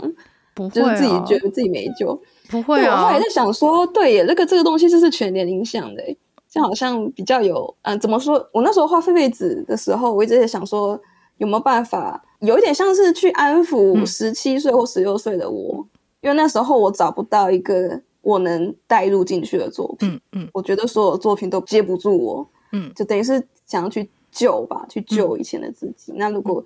[0.69, 3.01] 不会、啊，就是自己觉得自己没救，不会啊。
[3.01, 6.03] 我后来在想说，对耶，那个这个东西就是全年龄向的，
[6.49, 8.45] 就好像比较有，嗯，怎么说？
[8.53, 10.99] 我那时候画狒狒纸的时候，我一直在想说，
[11.37, 15.87] 有没有办法，有一点像是去安抚十七岁或十六岁的我，嗯，
[16.21, 26.11] 因为那时候我找不到一个我能带入进去的作品，嗯，嗯，我觉得所有作品都接不住我，嗯，就等于是想要去救吧，去救以前的自己。
[26.11, 26.63] 嗯，那如果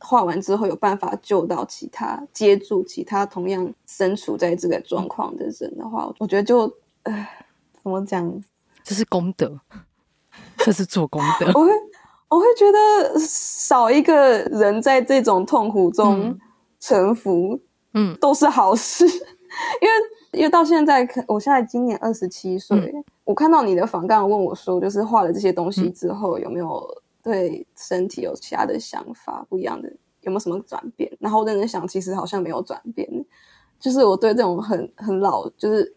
[0.00, 6.72] 画完之后有办法救到其他，接住其他同样身处在这个状况的人的话，我觉得就，
[7.02, 7.28] 呃，
[7.82, 8.42] 怎么讲？
[8.84, 9.58] 这是功德，
[10.58, 11.46] 这是做功德。
[11.48, 11.70] 我会，
[12.28, 16.38] 我会觉得少一个人在这种痛苦中
[16.78, 17.58] 臣服，
[17.94, 19.04] 嗯，都是好事。
[19.04, 19.10] 嗯、
[19.82, 27.02] 因为，因为到现在，我现在今年二十七岁，嗯、我看到你的访刚问我说，就是画了这些东西之后，有没有？
[27.22, 29.88] 对身体有其他的想法，不一样的，
[30.22, 31.10] 有没有什么转变？
[31.20, 33.08] 然后我认真想，其实好像没有转变。
[33.80, 35.94] 就是我对这种很很老，就是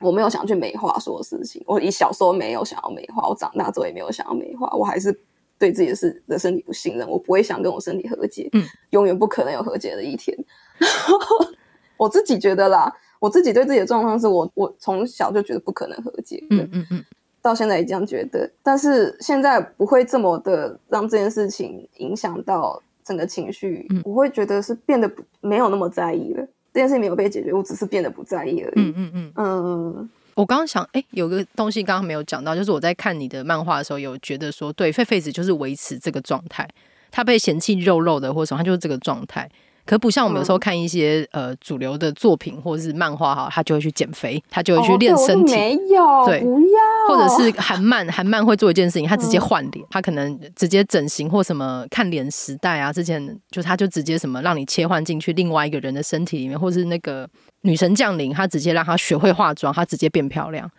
[0.00, 1.62] 我没有想去美化所有事情。
[1.66, 4.70] 我以小时候没有想要美化，我长大之后也没有想要美化。
[4.74, 5.14] 我还是
[5.58, 8.48] 对自己的事的身体不信任，我不会想跟我身体和解。
[8.52, 10.36] 嗯，永远不可能有和解的一天。
[11.98, 12.90] 我自己觉得啦，
[13.20, 16.42] 我自己对自己的状况是我，我从小就觉得不可能和解。
[16.50, 17.04] 嗯嗯嗯，
[17.42, 23.86] 到现在也这样觉得，但是现在不会这么的让这件事情影响到整个情绪。
[23.90, 26.46] 嗯，我会觉得是变得不没有那么在意了。
[26.72, 28.72] 这件事情没有被解决，我只是变得不在意而已。
[28.76, 30.10] 嗯嗯嗯嗯。
[30.34, 36.66] 我刚刚想，哎、欸，有个东西刚刚没有讲到，就是我在看你的漫画的时候，有觉得说，对，狒狒子就是维持这个状态，
[37.10, 39.50] 他被嫌弃肉肉的或者什么，他就是这个状态。
[39.84, 45.54] 可不像我们有时候看一些、嗯、呃主流的作品或者是漫画哈，他就会去减肥，他就会去练身体。
[45.54, 46.78] 哦、没有，对，不要。
[47.08, 57.28] 或者是韩漫，韩漫会做一件事情，他直接换脸，嗯、他可能直接整形或什么看脸时代啊，之前就他就直接什么让你切换进去另外一个人的身体里面，或是那个
[57.62, 60.70] 女神降临，他直接让他学会化妆，他直接变漂亮。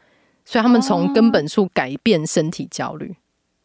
[0.46, 3.16] 所以他们从根本处改变身体焦虑，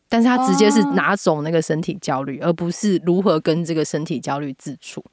[0.08, 5.04] 但是他直接是拿走那个身体焦虑，而不是如何跟这个身体焦虑自处。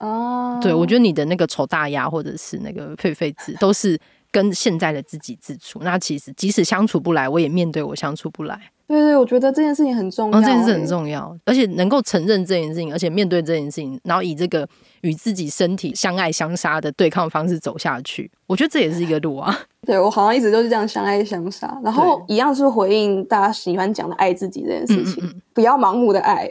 [0.00, 0.62] 哦，oh.
[0.62, 3.98] 对，我觉得你的那个丑大鸭或者是那个狒狒子，都是
[4.30, 5.80] 跟现在的自己自处。
[5.82, 8.58] 那其实即使相处不来，我也面对我相处不来。
[8.86, 14.68] 对对，我觉得这件事情很重要，哦，这件事很重要，而且能够承认这件事情，而且面对这件事情，然后以这个
[15.02, 19.56] 与自己身体相爱相杀的对抗方式走下去，我觉得这也是一个路啊。
[19.86, 26.50] 对，我好像一直都是这样相爱相杀，然后一样是回应大家喜欢讲的爱自己这件事情，嗯嗯嗯，不要盲目的爱。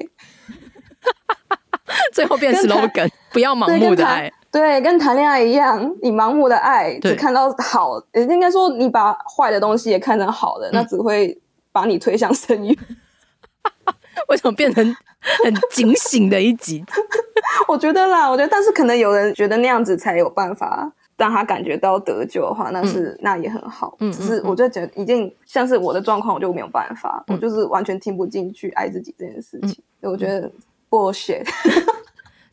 [2.20, 4.30] 最后变 slogan， 不要盲目的爱。
[4.52, 11.40] 对，跟谈恋爱一样，你盲目的爱只看到好，对应该说你把坏的东西也看成好的，嗯、那只会
[11.72, 12.78] 把你推向深渊。
[14.28, 14.84] 为什么变成
[15.46, 16.84] 很警醒的一集？
[17.70, 23.96] 我觉得啦，我觉得，但是可能有人觉得那样子才有办法让他感觉到得救的话，那是、嗯、那也很好。
[24.02, 29.82] 嗯，只是我就觉得一定像是我的状况，我就没有办法，嗯、我就是完全听不进去爱自己这件事情。
[30.02, 30.52] 嗯、我觉得。
[30.92, 31.48] bullshit，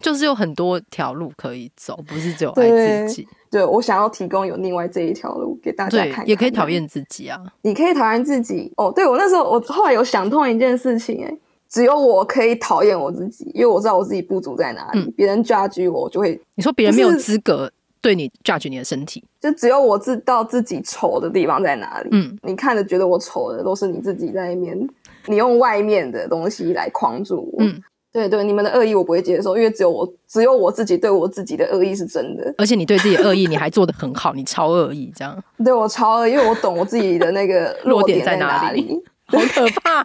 [0.07, 3.27] 就是有很多条路可以走，不是只有爱自己。
[3.51, 7.43] 对，我想要提供有另外这一条路给大家看，看，也可以讨厌自己啊。
[7.63, 8.93] 你可以讨厌自己哦。
[8.95, 11.39] 对，我那时候，我后来有想通一件事情，哎，
[11.69, 15.01] 只有我可以讨厌我自己，因为我知道我自己不足在哪里。
[15.01, 17.69] 嗯、别人 judge 我，我就会你说别人没有资格
[18.01, 22.11] 对你 judge 你的身体，就只有我知道自己丑的地方在哪里。
[22.13, 24.89] 嗯，你看着觉得我丑的，都是你自己在那边，
[25.27, 27.65] 你用外面的东西来框住我。
[27.65, 27.83] 嗯。
[28.17, 32.55] 对对，你们的恶意我不会接受，因为只有我，只有我自己对我自己的恶意是真的。
[32.57, 35.45] 而且你对自己的恶意，你还做得很好，你超恶意这样。
[35.63, 38.99] 对我超恶意，因为我懂我自己的那个 弱点在哪里，
[39.29, 40.03] 好可怕。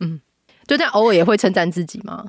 [0.00, 0.20] 嗯，
[0.66, 2.26] 对，但偶尔也会称赞自己吗？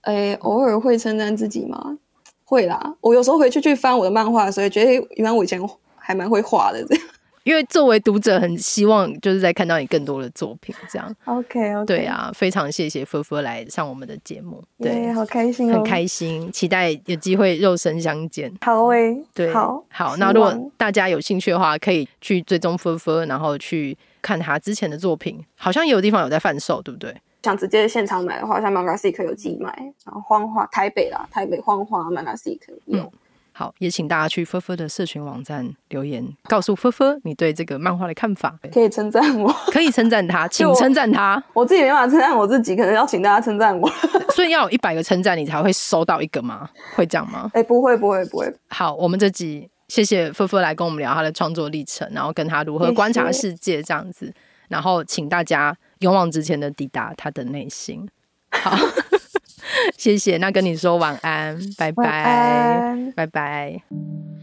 [0.00, 1.98] 哎，偶尔会称赞自己吗？
[2.44, 5.60] 会啦，我有时候回去去翻我的漫画的时候，觉得原来我以前
[5.96, 7.04] 还蛮会画的这样。
[7.44, 11.14] 因为作为读者很希望就是在看到你更多的作品，这样。
[11.26, 11.86] OK OK。
[11.86, 14.62] 对啊，非常谢谢夫夫来上我们的节目。
[14.78, 15.74] 对，好开心哦。
[15.74, 18.52] 很开心，期待有机会肉身相见。
[18.62, 19.84] 好诶，对，好。
[19.90, 25.44] 好，那如果大家有兴趣的话，可以去追踪夫夫，然后去看他之前的作品。
[25.54, 27.14] 好像也有地方有在贩售，对不对？
[27.42, 29.70] 想直接现场买的话，像 Magnusik 有寄卖，
[30.06, 33.12] 然后花花台北啦，台北花花 Magnusik 有。
[33.56, 38.58] 好，也请大家去菲菲的社群网站留言，告诉菲菲你对这个漫画的看法。
[38.72, 41.40] 可以称赞我，可以称赞他， 请称赞他。
[41.52, 43.88] 我自己没办法称赞我自己，可能要请大家称赞我。
[44.34, 46.68] 所以要有一百个称赞，你才会收到一个吗？
[46.96, 47.48] 会这样吗？
[47.54, 48.52] 哎，不会，不会，不会。
[48.70, 54.34] 好，我们这集谢谢菲菲来跟我们聊他的创作历程，然后跟他如何观察世界这样子，
[54.66, 58.08] 然后请大家勇往直前的抵达他的内心。
[58.50, 58.76] 好。
[59.96, 64.33] 谢谢，那跟你说晚安，拜拜，拜拜。